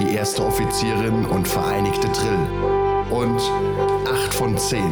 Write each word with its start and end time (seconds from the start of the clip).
die 0.00 0.14
erste 0.14 0.44
Offizierin 0.44 1.24
und 1.26 1.46
vereinigte 1.46 2.10
Trill 2.12 2.38
und 3.10 3.40
8 4.06 4.34
von 4.34 4.58
10, 4.58 4.82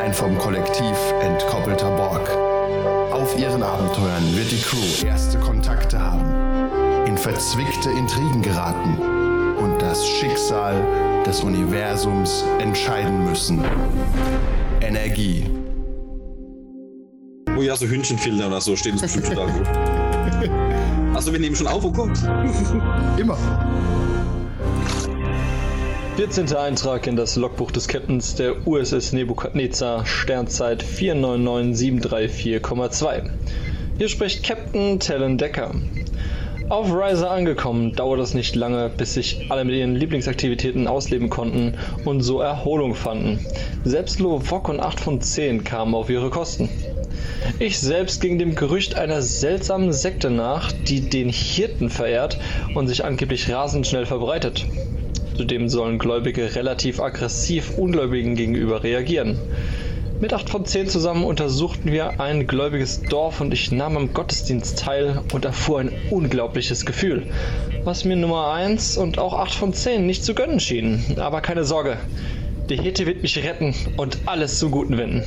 ein 0.00 0.12
vom 0.12 0.36
Kollektiv 0.38 0.96
entkoppelter 1.20 1.90
Borg. 1.96 2.28
Auf 3.12 3.38
ihren 3.38 3.62
Abenteuern 3.62 4.36
wird 4.36 4.50
die 4.50 4.60
Crew 4.60 5.06
erste 5.06 5.38
Kontakte 5.38 5.98
haben, 5.98 7.06
in 7.06 7.16
verzwickte 7.16 7.90
Intrigen 7.90 8.42
geraten 8.42 8.98
und 9.58 9.80
das 9.80 10.06
Schicksal 10.06 10.74
des 11.24 11.42
Universums 11.42 12.44
entscheiden 12.58 13.24
müssen. 13.24 13.64
Energie. 14.80 15.48
Oh 17.56 17.62
ja, 17.62 17.76
so 17.76 17.86
Hühnchenfilter 17.86 18.48
oder 18.48 18.60
so 18.60 18.76
stehen 18.76 18.96
es 18.96 19.02
bestimmt 19.02 19.26
schon 19.26 19.36
da. 19.36 19.46
Achso, 21.14 21.32
wir 21.32 21.38
nehmen 21.38 21.54
schon 21.54 21.68
auf, 21.68 21.84
oh 21.84 21.92
Gott. 21.92 22.18
Immer. 23.16 23.38
14. 26.16 26.54
Eintrag 26.54 27.08
in 27.08 27.16
das 27.16 27.34
Logbuch 27.34 27.72
des 27.72 27.88
Captains 27.88 28.36
der 28.36 28.68
USS 28.68 29.12
Nebukadnezar, 29.12 30.06
Sternzeit 30.06 30.84
499734,2. 30.84 33.30
Hier 33.98 34.08
spricht 34.08 34.44
Captain 34.44 35.00
Talon 35.00 35.38
Decker. 35.38 35.72
Auf 36.68 36.94
Riser 36.94 37.32
angekommen, 37.32 37.96
dauert 37.96 38.20
es 38.20 38.32
nicht 38.32 38.54
lange, 38.54 38.92
bis 38.96 39.14
sich 39.14 39.50
alle 39.50 39.64
mit 39.64 39.74
ihren 39.74 39.96
Lieblingsaktivitäten 39.96 40.86
ausleben 40.86 41.30
konnten 41.30 41.76
und 42.04 42.20
so 42.20 42.40
Erholung 42.40 42.94
fanden. 42.94 43.44
Selbst 43.82 44.20
Lovok 44.20 44.68
und 44.68 44.78
8 44.78 45.00
von 45.00 45.20
10 45.20 45.64
kamen 45.64 45.96
auf 45.96 46.10
ihre 46.10 46.30
Kosten. 46.30 46.68
Ich 47.58 47.80
selbst 47.80 48.20
ging 48.20 48.38
dem 48.38 48.54
Gerücht 48.54 48.94
einer 48.94 49.20
seltsamen 49.20 49.92
Sekte 49.92 50.30
nach, 50.30 50.70
die 50.70 51.00
den 51.00 51.28
Hirten 51.28 51.90
verehrt 51.90 52.38
und 52.76 52.86
sich 52.86 53.04
angeblich 53.04 53.50
rasend 53.50 53.88
schnell 53.88 54.06
verbreitet. 54.06 54.64
Zudem 55.36 55.68
sollen 55.68 55.98
Gläubige 55.98 56.54
relativ 56.54 57.00
aggressiv 57.00 57.76
Ungläubigen 57.76 58.36
gegenüber 58.36 58.84
reagieren. 58.84 59.40
Mit 60.20 60.32
8 60.32 60.48
von 60.48 60.64
10 60.64 60.88
zusammen 60.88 61.24
untersuchten 61.24 61.90
wir 61.90 62.20
ein 62.20 62.46
gläubiges 62.46 63.02
Dorf 63.02 63.40
und 63.40 63.52
ich 63.52 63.72
nahm 63.72 63.96
am 63.96 64.14
Gottesdienst 64.14 64.78
teil 64.78 65.22
und 65.32 65.44
erfuhr 65.44 65.80
ein 65.80 65.92
unglaubliches 66.10 66.86
Gefühl, 66.86 67.26
was 67.82 68.04
mir 68.04 68.14
Nummer 68.14 68.52
1 68.52 68.96
und 68.96 69.18
auch 69.18 69.34
8 69.34 69.52
von 69.52 69.72
10 69.72 70.06
nicht 70.06 70.24
zu 70.24 70.34
gönnen 70.34 70.60
schien. 70.60 71.04
Aber 71.18 71.40
keine 71.40 71.64
Sorge, 71.64 71.98
der 72.68 72.80
Hirte 72.80 73.04
wird 73.04 73.22
mich 73.24 73.36
retten 73.42 73.74
und 73.96 74.18
alles 74.26 74.60
zum 74.60 74.70
Guten 74.70 74.96
wenden. 74.96 75.24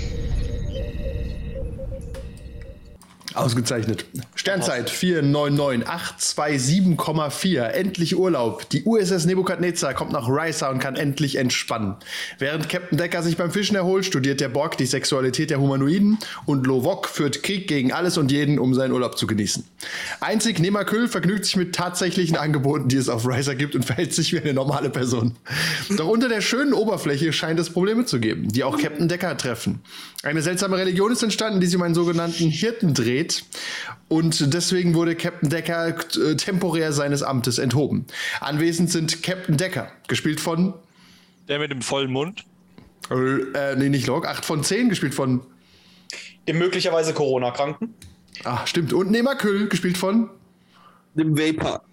Ausgezeichnet. 3.38 4.06
Sternzeit 4.36 4.90
499827,4. 4.90 7.62
Endlich 7.62 8.18
Urlaub. 8.18 8.70
Die 8.70 8.84
USS 8.84 9.26
Nebukadnezar 9.26 9.94
kommt 9.94 10.12
nach 10.12 10.28
Risa 10.28 10.70
und 10.70 10.80
kann 10.80 10.96
endlich 10.96 11.36
entspannen. 11.36 11.96
Während 12.40 12.70
Captain 12.70 12.98
Decker 12.98 13.24
sich 13.24 13.38
beim 13.38 13.52
Fischen 13.52 13.76
erholt, 13.76 14.06
studiert 14.06 14.42
der 14.42 14.50
Borg 14.50 14.78
die 14.78 14.86
Sexualität 14.86 15.50
der 15.50 15.60
Humanoiden 15.60 16.18
und 16.46 16.66
Lovok 16.66 17.08
führt 17.08 17.44
Krieg 17.44 17.68
gegen 17.68 17.92
alles 17.92 18.18
und 18.18 18.32
jeden, 18.32 18.60
um 18.60 18.74
seinen 18.74 18.92
Urlaub 18.92 19.18
zu 19.18 19.28
genießen. 19.28 19.64
Einzig 20.20 20.60
Nemakyl 20.60 21.08
vergnügt 21.08 21.46
sich 21.46 21.56
mit 21.56 21.76
tatsächlichen 21.76 22.38
Angeboten, 22.38 22.88
die 22.88 22.98
es 22.98 23.10
auf 23.10 23.28
Risa 23.28 23.54
gibt 23.54 23.76
und 23.76 23.86
verhält 23.86 24.14
sich 24.14 24.34
wie 24.34 24.40
eine 24.40 24.54
normale 24.54 24.90
Person. 24.90 25.36
Doch 25.96 26.08
unter 26.08 26.30
der 26.30 26.42
schönen 26.42 26.74
Oberfläche 26.74 27.34
scheint 27.34 27.60
es 27.60 27.70
Probleme 27.70 28.06
zu 28.06 28.20
geben, 28.20 28.52
die 28.52 28.64
auch 28.64 28.78
Captain 28.78 29.08
Decker 29.08 29.38
treffen. 29.38 29.82
Eine 30.24 30.42
seltsame 30.42 30.78
Religion 30.78 31.12
ist 31.12 31.24
entstanden, 31.24 31.60
die 31.60 31.68
sich 31.68 31.76
um 31.76 31.84
einen 31.84 31.96
sogenannten 31.96 32.50
Hirten 32.50 32.94
dreht. 32.94 33.27
Und 34.08 34.54
deswegen 34.54 34.94
wurde 34.94 35.16
Captain 35.16 35.50
Decker 35.50 35.88
äh, 35.90 36.36
temporär 36.36 36.94
seines 36.94 37.24
Amtes 37.24 37.58
enthoben. 37.58 38.06
Anwesend 38.40 38.92
sind 38.92 39.24
Captain 39.24 39.58
Decker, 39.58 39.92
gespielt 40.08 40.40
von. 40.40 40.74
Der 41.48 41.60
mit 41.60 41.72
dem 41.72 41.82
vollen 41.82 42.12
Mund. 42.12 42.46
Äh, 43.10 43.76
nee, 43.76 43.90
nicht 43.90 44.08
Log, 44.08 44.28
8 44.28 44.46
von 44.46 44.64
10, 44.64 44.90
gespielt 44.90 45.14
von. 45.16 45.42
Dem 46.48 46.58
möglicherweise 46.60 47.14
Corona-Kranken. 47.14 47.94
Ah, 48.44 48.66
stimmt. 48.66 48.94
Und 48.94 49.12
Nema 49.12 49.36
Kühl, 49.36 49.68
gespielt 49.68 49.98
von. 49.98 50.30
Dem 51.16 51.38
Vapor. 51.38 51.84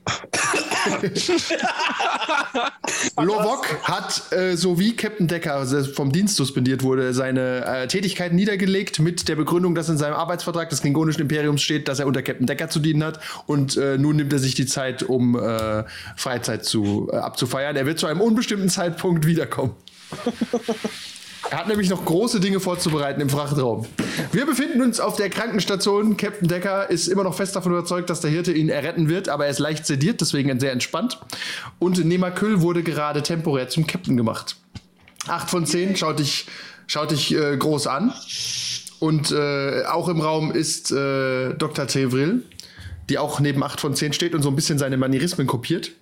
Lovok 3.21 3.67
hat, 3.85 4.33
äh, 4.33 4.57
so 4.57 4.79
wie 4.79 4.97
Captain 4.97 5.29
Decker 5.29 5.55
also 5.55 5.85
vom 5.85 6.13
Dienst 6.13 6.37
suspendiert 6.37 6.83
wurde, 6.83 7.15
seine 7.15 7.65
äh, 7.65 7.87
Tätigkeit 7.87 8.33
niedergelegt 8.33 8.99
mit 8.99 9.29
der 9.29 9.37
Begründung, 9.37 9.75
dass 9.75 9.89
in 9.89 9.99
seinem 9.99 10.15
Arbeitsvertrag 10.15 10.71
des 10.71 10.81
Klingonischen 10.81 11.23
Imperiums 11.23 11.63
steht, 11.63 11.89
dass 11.89 12.01
er 12.01 12.07
unter 12.07 12.23
Captain 12.23 12.47
Decker 12.47 12.69
zu 12.69 12.81
dienen 12.81 13.05
hat. 13.05 13.21
Und 13.47 13.77
äh, 13.77 13.99
nun 13.99 14.17
nimmt 14.17 14.33
er 14.33 14.39
sich 14.39 14.55
die 14.55 14.67
Zeit, 14.67 15.03
um 15.03 15.39
äh, 15.39 15.85
Freizeit 16.17 16.65
zu, 16.65 17.09
äh, 17.13 17.17
abzufeiern. 17.17 17.77
Er 17.77 17.87
wird 17.87 17.99
zu 17.99 18.07
einem 18.07 18.21
unbestimmten 18.21 18.69
Zeitpunkt 18.69 19.27
wiederkommen. 19.27 19.75
Er 21.51 21.59
hat 21.59 21.69
nämlich 21.69 21.91
noch 21.91 22.05
große 22.05 22.41
Dinge 22.41 22.59
vorzubereiten 22.59 23.21
im 23.21 23.29
Frachtraum. 23.29 23.87
Wir 24.33 24.47
befinden 24.47 24.83
uns 24.83 24.99
auf 24.99 25.17
der 25.17 25.31
Krankenstation. 25.31 26.17
Captain 26.17 26.49
Decker 26.49 26.91
ist 26.91 27.07
immer 27.07 27.25
noch 27.25 27.35
fest 27.35 27.55
davon 27.55 27.73
überzeugt, 27.73 28.11
dass 28.11 28.21
der 28.21 28.31
Hirte 28.31 28.53
ihn 28.53 28.69
erretten 28.69 29.09
wird, 29.09 29.29
aber 29.29 29.45
er 29.45 29.51
ist 29.51 29.59
leicht 29.59 29.87
sediert, 29.87 30.21
deswegen 30.21 30.59
sehr 30.59 30.73
entspannt. 30.73 31.21
Und 31.79 32.05
Nemakyl 32.05 32.61
wurde 32.61 32.83
gerade 32.83 33.23
temporär 33.23 33.69
zum 33.69 33.87
Captain 33.87 34.17
gemacht. 34.17 34.57
Acht 35.27 35.51
von 35.51 35.67
zehn, 35.67 35.97
schaut 35.97 36.19
dich, 36.19 36.47
schaut 36.87 37.11
dich 37.11 37.35
äh, 37.35 37.57
groß 37.57 37.87
an. 37.87 38.13
Und 39.01 39.33
äh, 39.33 39.85
auch 39.85 40.09
im 40.09 40.21
Raum 40.21 40.51
ist 40.51 40.91
äh, 40.91 41.53
Dr. 41.55 41.87
Tevril, 41.87 42.43
die 43.11 43.19
auch 43.19 43.39
neben 43.39 43.63
8 43.63 43.81
von 43.81 43.95
10 43.95 44.15
steht 44.15 44.35
und 44.35 44.43
so 44.43 44.49
ein 44.49 44.57
bisschen 44.57 44.79
seine 44.79 44.97
Manierismen 44.97 45.47
kopiert. 45.47 45.93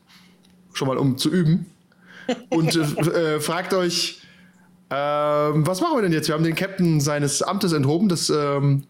Schon 0.72 0.88
mal 0.88 0.98
um 0.98 1.18
zu 1.18 1.30
üben. 1.30 1.66
Und 2.48 2.76
äh, 2.76 2.80
äh, 3.36 3.40
fragt 3.40 3.74
euch, 3.74 4.21
ähm, 4.92 5.66
was 5.66 5.80
machen 5.80 5.96
wir 5.96 6.02
denn 6.02 6.12
jetzt? 6.12 6.28
Wir 6.28 6.34
haben 6.34 6.44
den 6.44 6.54
Captain 6.54 7.00
seines 7.00 7.40
Amtes 7.40 7.72
enthoben. 7.72 8.10
Das, 8.10 8.28
ähm, 8.28 8.84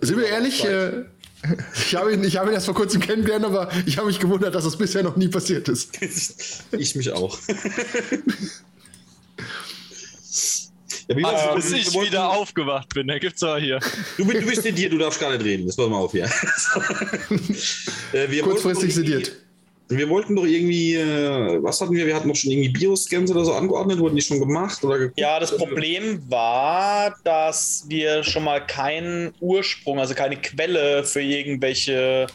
sind 0.00 0.18
wir 0.18 0.26
ehrlich, 0.26 0.64
äh, 0.64 1.04
ich 1.74 1.94
habe 1.94 2.12
ihn, 2.12 2.24
ich 2.24 2.36
hab 2.36 2.48
ihn 2.48 2.52
erst 2.52 2.66
vor 2.66 2.74
kurzem 2.74 3.00
kennengelernt, 3.00 3.44
aber 3.44 3.70
ich 3.86 3.98
habe 3.98 4.08
mich 4.08 4.18
gewundert, 4.18 4.56
dass 4.56 4.64
das 4.64 4.76
bisher 4.76 5.04
noch 5.04 5.16
nie 5.16 5.28
passiert 5.28 5.68
ist. 5.68 5.96
ich 6.72 6.96
mich 6.96 7.12
auch. 7.12 7.38
ja, 11.08 11.16
wie 11.16 11.24
ah, 11.24 11.54
bis 11.54 11.70
ich 11.72 11.92
wieder 11.92 12.30
aufgewacht 12.30 12.88
bin, 12.94 13.06
da 13.06 13.18
gibt's 13.18 13.42
aber 13.44 13.60
hier. 13.60 13.78
Du, 14.16 14.24
du 14.24 14.46
bist 14.46 14.62
sediert, 14.62 14.92
du 14.92 14.98
darfst 14.98 15.20
gar 15.20 15.30
nicht 15.32 15.44
reden. 15.44 15.66
Das 15.66 15.76
pass 15.76 15.88
mal 15.88 15.98
auf 15.98 16.10
hier. 16.12 16.28
äh, 18.12 18.38
Kurzfristig 18.38 18.94
sediert. 18.94 19.32
Wir 19.96 20.08
wollten 20.08 20.36
doch 20.36 20.44
irgendwie, 20.44 20.94
äh, 20.94 21.62
was 21.62 21.80
hatten 21.80 21.94
wir? 21.94 22.06
Wir 22.06 22.14
hatten 22.14 22.28
doch 22.28 22.36
schon 22.36 22.50
irgendwie 22.50 22.70
Bioscans 22.70 23.30
oder 23.30 23.44
so 23.44 23.52
angeordnet, 23.52 23.98
wurden 23.98 24.16
die 24.16 24.22
schon 24.22 24.40
gemacht? 24.40 24.82
Oder 24.84 25.10
ja, 25.16 25.38
das 25.38 25.56
Problem 25.56 26.22
war, 26.28 27.14
dass 27.24 27.84
wir 27.88 28.22
schon 28.24 28.44
mal 28.44 28.64
keinen 28.66 29.34
Ursprung, 29.40 29.98
also 29.98 30.14
keine 30.14 30.36
Quelle 30.36 31.04
für 31.04 31.22
irgendwelche 31.22 32.26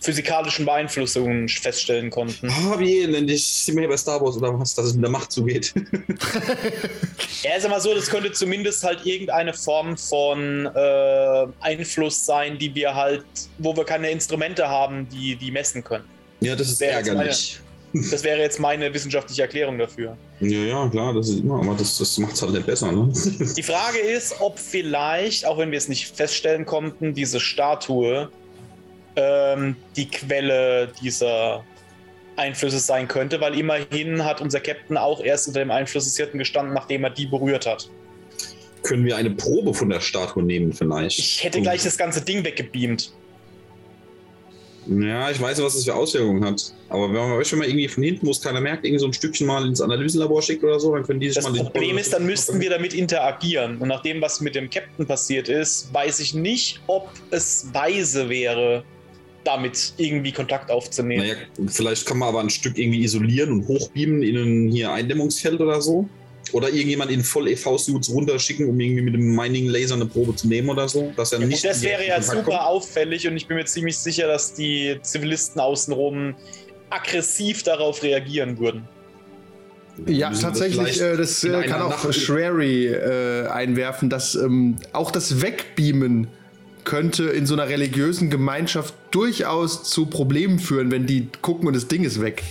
physikalischen 0.00 0.66
Beeinflussungen 0.66 1.48
feststellen 1.48 2.10
konnten. 2.10 2.48
Oh, 2.48 2.78
wie 2.78 3.00
elendig. 3.00 3.44
Sind 3.44 3.76
wir 3.76 3.82
hier 3.82 3.88
bei 3.88 3.96
Star 3.96 4.20
Wars 4.20 4.36
oder 4.36 4.58
was, 4.58 4.74
dass 4.74 4.86
es 4.86 4.94
mit 4.94 5.02
der 5.02 5.10
Macht 5.10 5.32
zugeht? 5.32 5.74
ja, 7.42 7.56
ist 7.56 7.64
immer 7.64 7.80
so, 7.80 7.94
das 7.94 8.08
könnte 8.08 8.30
zumindest 8.32 8.84
halt 8.84 9.04
irgendeine 9.04 9.52
Form 9.54 9.96
von 9.96 10.66
äh, 10.66 11.46
Einfluss 11.60 12.24
sein, 12.24 12.58
die 12.58 12.74
wir 12.74 12.94
halt, 12.94 13.24
wo 13.58 13.76
wir 13.76 13.84
keine 13.84 14.10
Instrumente 14.10 14.68
haben, 14.68 15.08
die 15.08 15.34
die 15.36 15.50
messen 15.50 15.82
können. 15.82 16.04
Ja, 16.40 16.54
das 16.56 16.68
ist 16.68 16.82
ärgerlich. 16.82 17.60
Meine, 17.92 18.06
das 18.10 18.24
wäre 18.24 18.40
jetzt 18.40 18.60
meine 18.60 18.92
wissenschaftliche 18.92 19.42
Erklärung 19.42 19.78
dafür. 19.78 20.16
Ja, 20.40 20.58
ja, 20.58 20.88
klar, 20.88 21.14
das 21.14 21.28
ist 21.30 21.40
immer, 21.40 21.60
aber 21.60 21.74
das, 21.74 21.98
das 21.98 22.18
macht 22.18 22.34
es 22.34 22.42
halt 22.42 22.52
nicht 22.52 22.66
besser. 22.66 22.92
Ne? 22.92 23.12
Die 23.56 23.62
Frage 23.62 23.98
ist, 23.98 24.40
ob 24.40 24.58
vielleicht, 24.58 25.46
auch 25.46 25.58
wenn 25.58 25.70
wir 25.70 25.78
es 25.78 25.88
nicht 25.88 26.14
feststellen 26.14 26.66
konnten, 26.66 27.14
diese 27.14 27.40
Statue 27.40 28.30
ähm, 29.16 29.76
die 29.96 30.08
Quelle 30.08 30.92
dieser 31.00 31.64
Einflüsse 32.36 32.78
sein 32.78 33.08
könnte, 33.08 33.40
weil 33.40 33.58
immerhin 33.58 34.24
hat 34.24 34.40
unser 34.40 34.60
Captain 34.60 34.96
auch 34.96 35.22
erst 35.22 35.48
unter 35.48 35.60
dem 35.60 35.70
Einfluss 35.70 36.04
des 36.04 36.16
Hirten 36.16 36.38
gestanden, 36.38 36.74
nachdem 36.74 37.04
er 37.04 37.10
die 37.10 37.26
berührt 37.26 37.66
hat. 37.66 37.88
Können 38.82 39.04
wir 39.04 39.16
eine 39.16 39.30
Probe 39.30 39.74
von 39.74 39.88
der 39.88 40.00
Statue 40.00 40.42
nehmen 40.42 40.72
vielleicht? 40.72 41.18
Ich 41.18 41.42
hätte 41.42 41.60
gleich 41.62 41.82
das 41.82 41.96
ganze 41.96 42.20
Ding 42.20 42.44
weggebeamt. 42.44 43.12
Ja, 44.88 45.30
ich 45.30 45.40
weiß, 45.40 45.60
was 45.62 45.74
das 45.74 45.84
für 45.84 45.94
Auswirkungen 45.94 46.44
hat. 46.44 46.72
Aber 46.88 47.08
wenn 47.08 47.14
man 47.14 47.32
euch 47.32 47.48
schon 47.48 47.58
mal 47.58 47.66
irgendwie 47.66 47.88
von 47.88 48.02
hinten, 48.02 48.26
wo 48.26 48.30
es 48.30 48.40
keiner 48.40 48.60
merkt, 48.60 48.84
irgendwie 48.84 49.00
so 49.00 49.06
ein 49.06 49.12
Stückchen 49.12 49.46
mal 49.46 49.66
ins 49.66 49.80
Analysenlabor 49.80 50.42
schickt 50.42 50.62
oder 50.62 50.78
so, 50.78 50.94
dann 50.94 51.04
können 51.04 51.20
die 51.20 51.28
sich 51.28 51.36
Das 51.36 51.50
mal 51.50 51.64
Problem 51.64 51.98
ist, 51.98 52.12
dann 52.12 52.24
müssten 52.24 52.60
wir 52.60 52.70
damit 52.70 52.94
interagieren. 52.94 53.78
Und 53.78 53.88
nach 53.88 54.02
dem, 54.02 54.20
was 54.22 54.40
mit 54.40 54.54
dem 54.54 54.70
Captain 54.70 55.06
passiert 55.06 55.48
ist, 55.48 55.92
weiß 55.92 56.20
ich 56.20 56.34
nicht, 56.34 56.80
ob 56.86 57.10
es 57.30 57.68
weise 57.72 58.28
wäre, 58.28 58.84
damit 59.42 59.94
irgendwie 59.96 60.32
Kontakt 60.32 60.70
aufzunehmen. 60.70 61.26
Naja, 61.26 61.36
vielleicht 61.68 62.06
kann 62.06 62.18
man 62.18 62.28
aber 62.28 62.40
ein 62.40 62.50
Stück 62.50 62.78
irgendwie 62.78 63.02
isolieren 63.02 63.52
und 63.52 63.68
hochbeamen 63.68 64.22
in 64.22 64.36
ein 64.36 64.68
hier 64.68 64.92
Eindämmungsfeld 64.92 65.60
oder 65.60 65.80
so. 65.80 66.08
Oder 66.52 66.68
irgendjemand 66.68 67.10
in 67.10 67.22
voll 67.24 67.48
EV-Suits 67.48 68.10
runterschicken, 68.10 68.68
um 68.68 68.78
irgendwie 68.78 69.02
mit 69.02 69.14
dem 69.14 69.34
Mining-Laser 69.34 69.94
eine 69.96 70.06
Probe 70.06 70.34
zu 70.36 70.46
nehmen 70.48 70.68
oder 70.68 70.88
so. 70.88 71.12
Dass 71.16 71.32
er 71.32 71.40
nicht 71.40 71.64
das 71.64 71.82
wäre 71.82 72.06
ja 72.06 72.22
super 72.22 72.42
kommt. 72.42 72.60
auffällig 72.60 73.26
und 73.26 73.36
ich 73.36 73.46
bin 73.46 73.56
mir 73.56 73.64
ziemlich 73.64 73.98
sicher, 73.98 74.26
dass 74.28 74.54
die 74.54 74.96
Zivilisten 75.02 75.60
außenrum 75.60 76.34
aggressiv 76.90 77.62
darauf 77.62 78.02
reagieren 78.02 78.58
würden. 78.58 78.88
Ja, 80.06 80.30
tatsächlich, 80.30 81.00
äh, 81.00 81.16
das 81.16 81.42
in 81.42 81.54
äh, 81.54 81.64
kann 81.66 81.80
auch 81.80 81.90
Nacht- 82.04 82.14
Shrary 82.14 82.86
äh, 82.88 83.46
einwerfen, 83.48 84.10
dass 84.10 84.34
ähm, 84.34 84.76
auch 84.92 85.10
das 85.10 85.40
Wegbeamen 85.40 86.28
könnte 86.84 87.24
in 87.24 87.46
so 87.46 87.54
einer 87.54 87.68
religiösen 87.68 88.30
Gemeinschaft 88.30 88.94
durchaus 89.10 89.84
zu 89.84 90.06
Problemen 90.06 90.58
führen, 90.58 90.90
wenn 90.90 91.06
die 91.06 91.28
gucken 91.42 91.66
und 91.66 91.74
das 91.74 91.88
Ding 91.88 92.04
ist 92.04 92.20
weg. 92.20 92.42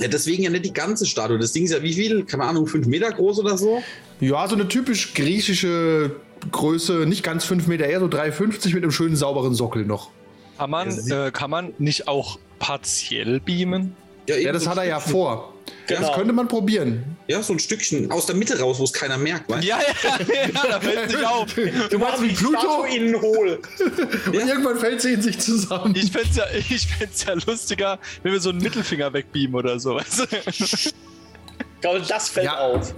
Ja, 0.00 0.08
deswegen 0.08 0.42
ja 0.42 0.50
nicht 0.50 0.64
die 0.64 0.72
ganze 0.72 1.06
Statue. 1.06 1.38
Das 1.38 1.52
Ding 1.52 1.64
ist 1.64 1.72
ja 1.72 1.82
wie 1.82 1.92
viel? 1.92 2.24
Keine 2.24 2.44
Ahnung, 2.44 2.66
fünf 2.66 2.86
Meter 2.86 3.10
groß 3.10 3.38
oder 3.40 3.58
so? 3.58 3.82
Ja, 4.20 4.46
so 4.48 4.54
eine 4.54 4.68
typisch 4.68 5.14
griechische 5.14 6.12
Größe, 6.50 7.06
nicht 7.06 7.22
ganz 7.22 7.44
5 7.44 7.66
Meter, 7.66 7.86
eher 7.86 8.00
so 8.00 8.06
3,50 8.06 8.74
mit 8.74 8.82
einem 8.82 8.92
schönen 8.92 9.16
sauberen 9.16 9.54
Sockel 9.54 9.84
noch. 9.84 10.10
Kann 10.58 10.70
man, 10.70 10.88
äh, 11.10 11.30
kann 11.30 11.50
man 11.50 11.72
nicht 11.78 12.08
auch 12.08 12.38
partiell 12.58 13.40
beamen? 13.40 13.96
Ja, 14.30 14.36
eben 14.36 14.52
das 14.52 14.64
so 14.64 14.70
hat 14.70 14.78
er 14.78 14.84
ja 14.84 15.00
vor. 15.00 15.54
Genau. 15.86 16.00
Das 16.00 16.12
könnte 16.14 16.32
man 16.32 16.46
probieren. 16.48 17.16
Ja, 17.26 17.42
so 17.42 17.52
ein 17.52 17.58
Stückchen 17.58 18.10
aus 18.10 18.26
der 18.26 18.36
Mitte 18.36 18.58
raus, 18.60 18.78
wo 18.78 18.84
es 18.84 18.92
keiner 18.92 19.18
merkt, 19.18 19.48
weißt 19.50 19.64
Ja, 19.64 19.78
ja, 19.80 20.18
ja, 20.54 20.66
da 20.68 20.80
fällt 20.80 21.10
sich 21.10 21.26
auf. 21.26 21.46
Du 21.90 21.98
meinst 21.98 22.22
wie 22.22 22.32
Pluto? 22.32 22.84
Innen 22.84 23.20
hohl. 23.20 23.60
Und 24.26 24.34
irgendwann 24.34 24.78
fällt 24.78 25.00
sie 25.02 25.14
in 25.14 25.22
sich 25.22 25.38
zusammen. 25.38 25.94
Ich 25.96 26.10
fänd's 26.12 26.36
ja, 26.36 26.44
ich 26.52 26.86
fänd's 26.86 27.24
ja 27.24 27.34
lustiger, 27.46 27.98
wenn 28.22 28.32
wir 28.32 28.40
so 28.40 28.50
einen 28.50 28.58
Mittelfinger 28.62 29.12
wegbeamen 29.12 29.54
oder 29.54 29.78
so. 29.80 29.96
Weißt 29.96 30.20
du? 30.20 30.24
Ich 30.46 30.94
glaube, 31.80 32.02
das 32.06 32.28
fällt 32.28 32.46
Ja. 32.46 32.58
auf. 32.60 32.94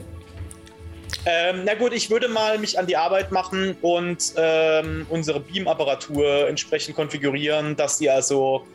Ähm, 1.25 1.63
na 1.65 1.75
gut, 1.75 1.93
ich 1.93 2.11
würde 2.11 2.29
mal 2.29 2.59
mich 2.59 2.79
an 2.79 2.87
die 2.87 2.97
Arbeit 2.97 3.31
machen 3.33 3.77
und 3.81 4.33
ähm, 4.37 5.07
unsere 5.09 5.41
Beam-Apparatur 5.41 6.49
entsprechend 6.49 6.97
konfigurieren, 6.97 7.77
dass 7.77 7.99
sie 7.99 8.11
also 8.11 8.67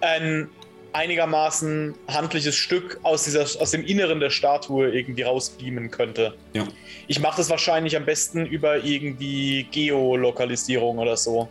ein 0.00 0.50
einigermaßen 0.92 1.94
handliches 2.08 2.54
Stück 2.54 2.98
aus, 3.02 3.24
dieser, 3.24 3.42
aus 3.42 3.70
dem 3.70 3.84
Inneren 3.84 4.20
der 4.20 4.30
Statue 4.30 4.90
irgendwie 4.90 5.22
rausbeamen 5.22 5.90
könnte. 5.90 6.34
Ja. 6.52 6.66
Ich 7.06 7.20
mache 7.20 7.38
das 7.38 7.50
wahrscheinlich 7.50 7.96
am 7.96 8.04
besten 8.04 8.46
über 8.46 8.84
irgendwie 8.84 9.66
Geolokalisierung 9.70 10.98
oder 10.98 11.16
so. 11.16 11.48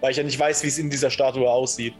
Weil 0.00 0.12
ich 0.12 0.16
ja 0.16 0.22
nicht 0.22 0.38
weiß, 0.38 0.62
wie 0.62 0.68
es 0.68 0.78
in 0.78 0.88
dieser 0.88 1.10
Statue 1.10 1.48
aussieht. 1.48 1.94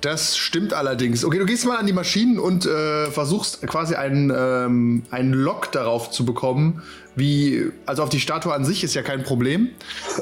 Das 0.00 0.36
stimmt 0.36 0.72
allerdings. 0.72 1.24
Okay, 1.24 1.38
du 1.38 1.44
gehst 1.44 1.66
mal 1.66 1.76
an 1.76 1.86
die 1.86 1.92
Maschinen 1.92 2.38
und 2.38 2.66
äh, 2.66 3.10
versuchst 3.10 3.66
quasi 3.66 3.96
einen, 3.96 4.30
ähm, 4.34 5.02
einen 5.10 5.32
Lock 5.32 5.72
darauf 5.72 6.10
zu 6.10 6.24
bekommen, 6.24 6.82
wie, 7.16 7.72
also 7.84 8.04
auf 8.04 8.08
die 8.08 8.20
Statue 8.20 8.54
an 8.54 8.64
sich 8.64 8.84
ist 8.84 8.94
ja 8.94 9.02
kein 9.02 9.24
Problem. 9.24 9.70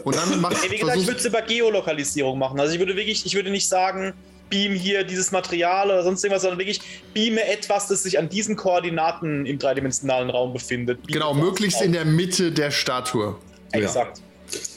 Und 0.04 0.16
dann 0.16 0.40
machst 0.40 0.64
Ey, 0.64 0.70
wie 0.70 0.78
gesagt, 0.78 0.96
ich 0.96 1.06
würde 1.06 1.20
es 1.20 1.26
über 1.26 1.42
Geolokalisierung 1.42 2.38
machen. 2.38 2.58
Also 2.58 2.72
ich 2.72 2.78
würde 2.78 2.96
wirklich, 2.96 3.26
ich 3.26 3.34
würde 3.34 3.50
nicht 3.50 3.68
sagen, 3.68 4.14
beam 4.50 4.72
hier 4.72 5.04
dieses 5.04 5.32
Material 5.32 5.88
oder 5.88 6.02
sonst 6.02 6.22
irgendwas, 6.24 6.42
sondern 6.42 6.58
wirklich 6.58 6.80
beame 7.14 7.46
etwas, 7.46 7.88
das 7.88 8.02
sich 8.02 8.18
an 8.18 8.28
diesen 8.28 8.56
Koordinaten 8.56 9.46
im 9.46 9.58
dreidimensionalen 9.58 10.30
Raum 10.30 10.52
befindet. 10.52 11.02
Beam 11.02 11.14
genau, 11.14 11.34
möglichst 11.34 11.82
in 11.82 11.92
der 11.92 12.04
Mitte 12.04 12.52
der 12.52 12.70
Statue. 12.70 13.36
Exakt. 13.72 14.20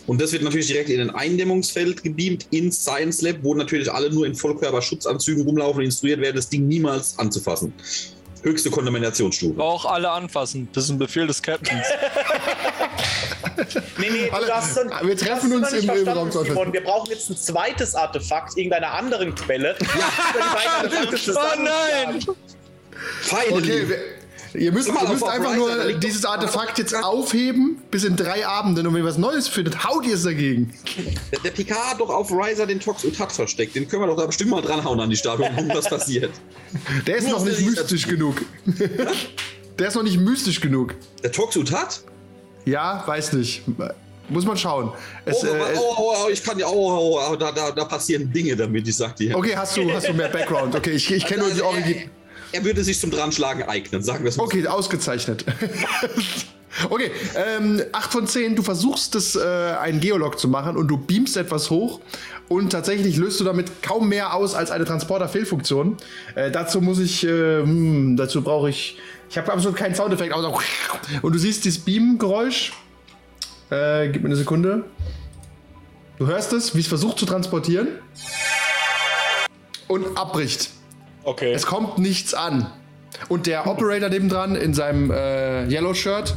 Und 0.07 0.19
das 0.19 0.31
wird 0.33 0.41
natürlich 0.41 0.67
direkt 0.67 0.89
in 0.89 0.99
ein 0.99 1.11
Eindämmungsfeld 1.11 2.03
gebeamt 2.03 2.47
ins 2.49 2.81
Science 2.83 3.21
Lab, 3.21 3.37
wo 3.43 3.53
natürlich 3.53 3.91
alle 3.91 4.11
nur 4.11 4.25
in 4.25 4.33
Vollkörperschutzanzügen 4.33 5.43
rumlaufen 5.43 5.79
und 5.79 5.85
instruiert 5.85 6.19
werden, 6.19 6.35
das 6.35 6.49
Ding 6.49 6.67
niemals 6.67 7.17
anzufassen. 7.19 7.73
Höchste 8.41 8.71
Kontaminationsstufe. 8.71 9.61
Auch 9.61 9.85
alle 9.85 10.09
anfassen. 10.09 10.69
Das 10.73 10.85
ist 10.85 10.89
ein 10.91 10.97
Befehl 10.97 11.27
des 11.27 11.41
Captains. 11.41 11.85
Nee, 13.97 14.09
nee, 14.11 14.29
Alle- 14.31 14.45
du 14.47 14.53
hast 14.55 14.77
dann, 14.77 14.89
wir 15.07 15.17
treffen 15.17 15.53
uns 15.53 15.71
im- 15.73 15.89
im 15.89 16.07
Raum. 16.07 16.31
Simon. 16.31 16.71
Wir 16.73 16.83
brauchen 16.83 17.09
jetzt 17.11 17.29
ein 17.29 17.37
zweites 17.37 17.95
Artefakt, 17.95 18.57
irgendeiner 18.57 18.91
anderen 18.91 19.35
Quelle. 19.35 19.75
Ja. 19.79 19.87
Oh 21.29 21.61
nein! 21.61 22.19
Finally! 23.21 23.51
Okay, 23.51 23.89
wir, 23.89 24.61
ihr 24.61 24.71
müsst, 24.71 24.87
ihr 24.89 25.07
müsst 25.09 25.23
einfach 25.23 25.55
nur 25.55 25.93
dieses 25.93 26.25
Artefakt 26.25 26.77
jetzt 26.79 26.93
aufheben 26.95 27.81
bis 27.91 28.03
in 28.03 28.15
drei 28.15 28.45
Abenden 28.47 28.87
und 28.87 28.93
wenn 28.93 29.01
ihr 29.03 29.07
was 29.07 29.17
Neues 29.17 29.47
findet, 29.47 29.83
haut 29.83 30.05
ihr 30.05 30.15
es 30.15 30.23
dagegen. 30.23 30.73
Der, 31.31 31.39
der 31.41 31.51
Picard 31.51 31.91
hat 31.91 31.99
doch 31.99 32.09
auf 32.09 32.31
Riser 32.31 32.65
den 32.65 32.79
Tox 32.79 33.05
Utat 33.05 33.31
versteckt. 33.31 33.75
Den 33.75 33.87
können 33.87 34.03
wir 34.03 34.07
doch 34.07 34.17
da 34.17 34.25
bestimmt 34.25 34.51
mal 34.51 34.61
dranhauen 34.61 34.99
an 34.99 35.09
die 35.09 35.17
Statue 35.17 35.45
und 35.47 35.55
gucken, 35.55 35.71
was 35.73 35.89
passiert. 35.89 36.31
Der 37.07 37.17
ist 37.17 37.27
Nur 37.27 37.39
noch 37.39 37.45
nicht 37.45 37.61
mystisch 37.61 38.07
genug. 38.07 38.41
Der 39.77 39.87
ist 39.87 39.95
noch 39.95 40.03
nicht 40.03 40.19
mystisch 40.19 40.59
genug. 40.61 40.95
Der 41.23 41.31
Tox 41.31 41.55
Utat? 41.55 42.01
Ja, 42.69 43.03
weiß 43.05 43.33
nicht. 43.33 43.63
Muss 44.29 44.45
man 44.45 44.57
schauen. 44.57 44.91
Es, 45.25 45.43
Oh, 45.43 45.47
äh, 45.47 45.73
es, 45.73 45.79
oh, 45.79 45.95
oh, 45.97 46.13
oh, 46.25 46.29
ich 46.29 46.43
kann 46.43 46.59
ja, 46.59 46.67
oh, 46.67 46.71
oh, 47.15 47.19
oh, 47.31 47.35
da, 47.35 47.51
da, 47.51 47.71
da 47.71 47.85
passieren 47.85 48.31
Dinge 48.31 48.55
damit, 48.55 48.87
ich 48.87 48.95
sag 48.95 49.15
dir. 49.15 49.35
okay, 49.35 49.55
hast 49.55 49.75
du, 49.75 49.91
hast 49.91 50.07
du 50.07 50.13
mehr 50.13 50.29
Background? 50.29 50.75
Okay, 50.75 50.91
ich, 50.91 51.11
ich 51.11 51.25
kenne 51.25 51.41
nur 51.41 51.47
die 51.51 51.61
Also, 51.61 51.65
Origin. 51.65 51.95
er, 52.51 52.59
er 52.59 52.65
würde 52.65 52.83
sich 52.83 52.99
zum 52.99 53.09
Dranschlagen 53.09 53.63
eignen, 53.63 54.03
sagen 54.03 54.23
wir 54.23 54.29
es 54.29 54.37
mal. 54.37 54.43
Okay, 54.43 54.67
ausgezeichnet. 54.67 55.45
okay, 56.91 57.09
ähm, 57.35 57.81
8 57.91 58.11
von 58.11 58.27
10, 58.27 58.55
du 58.55 58.61
versuchst 58.61 59.15
es, 59.15 59.35
äh, 59.35 59.39
einen 59.39 59.99
Geolog 59.99 60.37
zu 60.39 60.47
machen 60.47 60.77
und 60.77 60.87
du 60.87 60.97
beamst 60.97 61.35
etwas 61.35 61.71
hoch 61.71 61.99
und 62.49 62.71
tatsächlich 62.71 63.17
löst 63.17 63.39
du 63.39 63.43
damit 63.43 63.81
kaum 63.81 64.09
mehr 64.09 64.35
aus 64.35 64.53
als 64.53 64.69
eine 64.69 64.85
Transporter-Fehlfunktion. 64.85 65.97
Äh, 66.35 66.51
dazu 66.51 66.81
muss 66.81 66.99
ich, 66.99 67.23
äh, 67.25 67.61
hm, 67.61 68.15
dazu 68.15 68.43
brauche 68.43 68.69
ich, 68.69 68.97
ich 69.29 69.37
habe 69.37 69.51
absolut 69.51 69.77
keinen 69.77 69.95
Soundeffekt, 69.95 70.33
außer 70.33 70.51
und 71.21 71.33
du 71.33 71.39
siehst 71.39 71.65
dieses 71.65 71.79
Beam-Geräusch. 71.79 72.73
Äh, 73.69 74.09
gib 74.09 74.23
mir 74.23 74.29
eine 74.29 74.35
Sekunde. 74.35 74.85
Du 76.17 76.27
hörst 76.27 76.51
es, 76.53 76.75
wie 76.75 76.79
es 76.79 76.87
versucht 76.87 77.19
zu 77.19 77.25
transportieren 77.25 77.87
und 79.87 80.17
abbricht. 80.17 80.69
Okay. 81.23 81.53
Es 81.53 81.65
kommt 81.65 81.97
nichts 81.97 82.33
an. 82.33 82.71
Und 83.27 83.47
der 83.47 83.67
Operator 83.67 84.09
nebendran 84.09 84.55
in 84.55 84.73
seinem 84.73 85.11
äh, 85.11 85.65
Yellow 85.67 85.93
Shirt, 85.93 86.35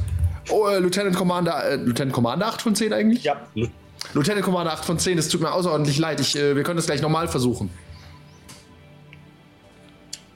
oh, 0.51 0.69
äh, 0.69 0.79
Lieutenant 0.79 1.17
Commander, 1.17 1.65
äh, 1.65 1.77
Lieutenant 1.77 2.13
Commander 2.13 2.47
8 2.47 2.63
von 2.63 2.75
10 2.75 2.93
eigentlich? 2.93 3.25
Ja. 3.25 3.41
Lieutenant 4.15 4.45
Commander 4.45 4.73
8 4.73 4.85
von 4.85 4.99
10, 4.99 5.19
es 5.19 5.29
tut 5.29 5.41
mir 5.41 5.53
außerordentlich 5.53 5.99
leid. 5.99 6.21
Ich, 6.21 6.37
äh, 6.37 6.57
wir 6.57 6.63
können 6.65 6.77
das 6.77 6.87
gleich 6.87 7.01
nochmal 7.01 7.29
versuchen. 7.29 7.71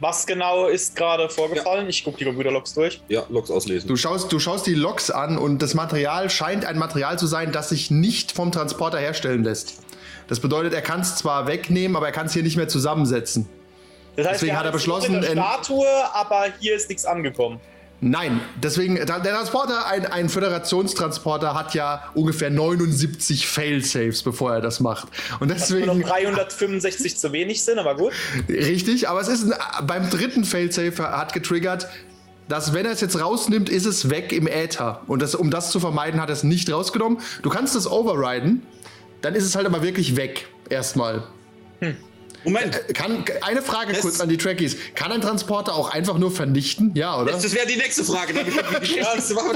Was 0.00 0.26
genau 0.26 0.66
ist 0.66 0.94
gerade 0.94 1.28
vorgefallen? 1.30 1.88
Ich 1.88 2.04
gucke 2.04 2.18
die 2.18 2.24
Computerlogs 2.24 2.74
durch. 2.74 3.00
Ja, 3.08 3.24
Logs 3.30 3.50
auslesen. 3.50 3.88
Du 3.88 3.96
schaust, 3.96 4.30
du 4.30 4.38
schaust 4.38 4.66
die 4.66 4.74
Logs 4.74 5.10
an 5.10 5.38
und 5.38 5.62
das 5.62 5.72
Material 5.74 6.28
scheint 6.28 6.66
ein 6.66 6.78
Material 6.78 7.18
zu 7.18 7.26
sein, 7.26 7.50
das 7.52 7.70
sich 7.70 7.90
nicht 7.90 8.32
vom 8.32 8.52
Transporter 8.52 8.98
herstellen 8.98 9.42
lässt. 9.42 9.80
Das 10.28 10.40
bedeutet, 10.40 10.74
er 10.74 10.82
kann 10.82 11.00
es 11.00 11.16
zwar 11.16 11.46
wegnehmen, 11.46 11.96
aber 11.96 12.06
er 12.06 12.12
kann 12.12 12.26
es 12.26 12.32
hier 12.34 12.42
nicht 12.42 12.56
mehr 12.56 12.68
zusammensetzen. 12.68 13.48
Das 14.16 14.26
heißt, 14.26 14.34
Deswegen 14.36 14.52
wir 14.52 14.58
hat 14.58 14.66
er 14.66 14.72
beschlossen, 14.72 15.14
in 15.14 15.20
der 15.22 15.30
in- 15.32 15.38
Statue, 15.38 15.86
aber 16.14 16.46
hier 16.60 16.74
ist 16.74 16.88
nichts 16.88 17.04
angekommen. 17.06 17.60
Nein, 18.00 18.42
deswegen, 18.62 18.96
der 18.96 19.06
Transporter, 19.06 19.86
ein, 19.86 20.04
ein 20.06 20.28
Föderationstransporter 20.28 21.54
hat 21.54 21.74
ja 21.74 22.04
ungefähr 22.14 22.50
79 22.50 23.46
Fail-Safes, 23.46 24.22
bevor 24.22 24.52
er 24.52 24.60
das 24.60 24.80
macht. 24.80 25.08
Und 25.40 25.48
Nur 25.48 25.56
deswegen, 25.56 25.86
noch 25.86 26.08
365 26.08 27.16
zu 27.16 27.32
wenig 27.32 27.62
sind, 27.62 27.78
aber 27.78 27.96
gut. 27.96 28.12
richtig, 28.48 29.08
aber 29.08 29.20
es 29.22 29.28
ist 29.28 29.50
ein, 29.50 29.86
beim 29.86 30.10
dritten 30.10 30.44
Fail-Safe 30.44 31.02
hat 31.02 31.32
getriggert, 31.32 31.88
dass 32.48 32.74
wenn 32.74 32.84
er 32.84 32.92
es 32.92 33.00
jetzt 33.00 33.18
rausnimmt, 33.18 33.70
ist 33.70 33.86
es 33.86 34.10
weg 34.10 34.32
im 34.32 34.46
Äther. 34.46 35.00
Und 35.06 35.22
das, 35.22 35.34
um 35.34 35.50
das 35.50 35.70
zu 35.70 35.80
vermeiden, 35.80 36.20
hat 36.20 36.28
er 36.28 36.34
es 36.34 36.44
nicht 36.44 36.70
rausgenommen. 36.70 37.18
Du 37.42 37.48
kannst 37.48 37.74
es 37.74 37.90
overriden, 37.90 38.62
dann 39.22 39.34
ist 39.34 39.44
es 39.44 39.56
halt 39.56 39.66
aber 39.66 39.82
wirklich 39.82 40.16
weg, 40.16 40.48
erstmal. 40.68 41.24
Moment, 42.46 42.76
Äh, 42.88 42.92
Kann, 42.92 43.24
eine 43.42 43.60
Frage 43.60 43.92
Das- 43.92 44.02
kurz 44.02 44.20
an 44.20 44.28
die 44.28 44.36
Trackies. 44.36 44.76
Kann 44.94 45.10
ein 45.12 45.20
Transporter 45.20 45.74
auch 45.74 45.90
einfach 45.90 46.16
nur 46.16 46.30
vernichten? 46.30 46.92
Ja, 46.94 47.20
oder? 47.20 47.32
das 47.32 47.52
wäre 47.54 47.66
die 47.66 47.76
nächste 47.76 48.04
Frage. 48.04 48.32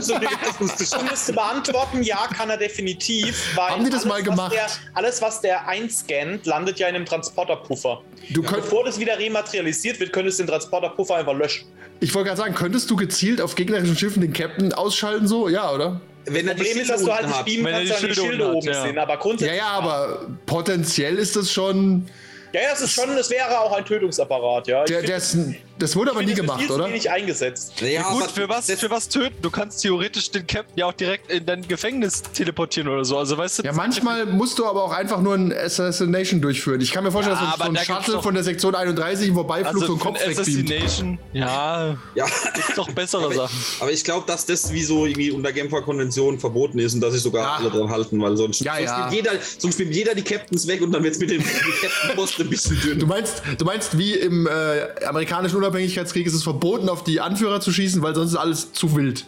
So 0.01 0.15
Ich 0.17 1.03
müsste 1.11 1.33
beantworten, 1.33 2.03
ja, 2.03 2.27
kann 2.37 2.51
er 2.51 2.57
definitiv, 2.57 3.57
weil 3.57 3.71
Haben 3.71 3.85
die 3.85 3.91
das 3.91 4.01
alles, 4.03 4.13
mal 4.13 4.23
gemacht? 4.23 4.53
Was 4.57 4.75
der, 4.75 4.95
alles, 4.95 5.23
was 5.23 5.41
der 5.41 5.69
einscannt, 5.69 6.47
landet 6.47 6.79
ja 6.79 6.89
in 6.89 6.97
einem 6.97 7.07
Transporterpuffer. 7.07 8.03
Du 8.31 8.43
könnt, 8.43 8.63
Bevor 8.63 8.85
das 8.85 8.99
wieder 8.99 9.19
rematerialisiert 9.19 10.01
wird, 10.01 10.13
könntest 10.13 10.39
du 10.39 10.43
den 10.45 10.49
Transporterpuffer 10.51 11.17
einfach 11.17 11.35
löschen. 11.35 11.67
Ich 12.01 12.15
wollte 12.15 12.29
gerade 12.29 12.41
sagen, 12.41 12.55
könntest 12.55 12.91
du 12.91 12.97
gezielt 12.97 13.41
auf 13.41 13.55
gegnerischen 13.55 13.97
Schiffen 13.97 14.21
den 14.21 14.33
Captain 14.33 14.73
ausschalten, 14.73 15.29
so? 15.29 15.49
Ja, 15.49 15.71
oder? 15.73 16.01
Wenn 16.27 16.47
die 16.47 16.55
Problem 16.55 16.79
ist, 16.79 16.91
dass 16.91 17.03
du 17.05 17.13
halt 17.13 17.27
nicht 17.27 17.45
beamen 17.45 17.73
kannst, 17.73 18.03
wenn 18.03 18.09
die 18.11 18.15
Schilde 18.15 18.49
oben 18.49 18.57
hat, 18.59 18.65
ja. 18.75 18.83
sind. 18.83 18.99
Aber 18.99 19.15
Ja, 19.15 19.21
grundsätzlich. 19.21 19.59
ja, 19.59 19.67
aber 19.69 20.27
potenziell 20.47 21.17
ist 21.17 21.37
das 21.37 21.53
schon. 21.53 22.07
Ja, 22.53 22.63
ja, 22.63 22.71
das 22.71 22.81
ist 22.83 22.93
schon, 22.93 23.15
das 23.15 23.31
wäre 23.31 23.61
auch 23.61 23.73
ein 23.73 23.85
Tötungsapparat, 23.85 24.67
ja. 24.67 24.85
Der, 24.85 25.03
der 25.03 25.17
ist, 25.17 25.37
das 25.81 25.97
wurde 25.97 26.11
aber 26.13 26.21
nie 26.21 26.29
finde, 26.29 26.43
das 26.43 26.47
gemacht, 26.47 26.61
viel 26.61 26.71
oder? 26.73 26.85
Zu 26.85 26.91
wenig 26.91 27.11
eingesetzt. 27.11 27.73
Naja, 27.81 28.03
Gut, 28.03 28.23
aber 28.23 28.31
für 28.33 28.49
was, 28.49 28.67
das- 28.67 28.81
für 28.81 28.91
was 28.91 29.09
töten? 29.09 29.35
Du 29.43 29.51
kannst 29.51 29.83
theoretisch 29.83 30.31
den 30.31 30.47
Captain 30.47 30.79
ja 30.79 30.87
auch 30.87 30.93
direkt 30.93 31.31
in 31.31 31.45
dein 31.47 31.67
Gefängnis 31.67 32.23
teleportieren 32.23 32.89
oder 32.89 33.05
so. 33.05 33.19
Also 33.19 33.37
weißt 33.37 33.59
du, 33.59 33.63
Ja, 33.65 33.73
manchmal 33.73 34.27
musst 34.27 34.59
du 34.59 34.67
aber 34.67 34.83
auch 34.85 34.93
einfach 34.93 35.21
nur 35.21 35.35
ein 35.35 35.53
Assassination 35.53 36.41
durchführen. 36.41 36.81
Ich 36.81 36.93
kann 36.93 37.05
mir 37.05 37.11
vorstellen, 37.13 37.37
Ja, 37.41 37.57
dass 37.57 37.67
so 37.67 37.73
ein 37.73 37.77
Shuttle 37.77 38.23
von 38.23 38.35
der 38.35 38.45
Sektion 38.45 38.75
31 38.75 39.29
im 39.29 39.35
Vorbeiflug 39.35 39.73
so 39.75 39.81
also 39.81 39.93
einen 39.93 39.99
für 39.99 40.05
Kopf 40.05 40.21
ein 40.23 40.29
wegbeamt. 40.31 40.71
Assassination, 40.73 41.19
ja, 41.33 41.97
Ja, 42.15 42.27
gibt's 42.55 42.75
doch 42.77 42.91
bessere 42.93 43.25
aber, 43.25 43.35
Sachen. 43.35 43.57
aber 43.81 43.93
ich 43.93 44.05
glaube, 44.05 44.27
dass 44.27 44.47
das 44.47 44.73
wie 44.73 44.83
so 44.83 45.07
irgendwie 45.07 45.31
unter 45.31 45.53
Genfer 45.53 45.83
Konvention 45.83 46.39
verboten 46.39 46.79
ist 46.79 46.95
und 46.95 47.01
dass 47.01 47.13
sich 47.15 47.23
sogar 47.23 47.43
Ja. 47.45 47.55
alle 47.57 47.71
dran 47.71 47.91
halten, 47.91 48.21
weil 48.21 48.37
sonst, 48.37 48.61
Ja, 48.61 48.75
sonst, 48.77 48.87
ja. 48.89 48.99
Nimmt 49.01 49.13
jeder, 49.15 49.31
sonst 49.59 49.79
nimmt 49.79 49.95
jeder 49.95 50.15
die 50.15 50.23
Captains 50.23 50.67
weg 50.67 50.81
und 50.83 50.93
dann 50.93 51.03
wird 51.03 51.15
es 51.15 51.21
mit 51.21 51.31
dem 51.31 51.43
Captain-Post 51.43 52.41
ein 52.41 52.51
bisschen 52.51 52.81
dünn. 52.81 52.99
Du 52.99 53.07
meinst, 53.07 53.43
du 53.59 53.65
meinst, 53.65 53.97
wie 53.97 54.15
im 54.15 54.47
äh, 54.47 55.05
amerikanischen 55.07 55.57
Unabhängigkeitskrieg 55.71 56.27
ist 56.27 56.35
es 56.35 56.43
verboten, 56.43 56.89
auf 56.89 57.05
die 57.05 57.21
Anführer 57.21 57.61
zu 57.61 57.73
schießen, 57.73 58.03
weil 58.03 58.15
sonst 58.15 58.33
ist 58.33 58.37
alles 58.37 58.73
zu 58.73 58.95
wild. 58.97 59.25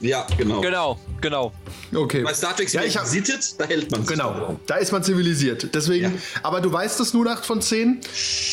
Ja, 0.00 0.26
genau. 0.36 0.60
Genau, 0.60 1.00
genau. 1.22 1.52
Okay. 1.94 2.22
Bei 2.22 2.34
Star 2.34 2.54
Trek 2.54 2.70
Ja, 2.70 2.82
ich 2.82 2.98
hab- 2.98 3.04
gesittet, 3.04 3.58
da 3.58 3.64
hält 3.64 3.90
man. 3.90 4.04
Genau, 4.04 4.60
da 4.66 4.74
ist 4.76 4.92
man 4.92 5.02
zivilisiert. 5.02 5.74
Deswegen, 5.74 6.04
Ja. 6.04 6.12
aber 6.42 6.60
du 6.60 6.70
weißt 6.70 7.00
es 7.00 7.14
nur 7.14 7.26
8 7.26 7.46
von 7.46 7.62
10. 7.62 8.00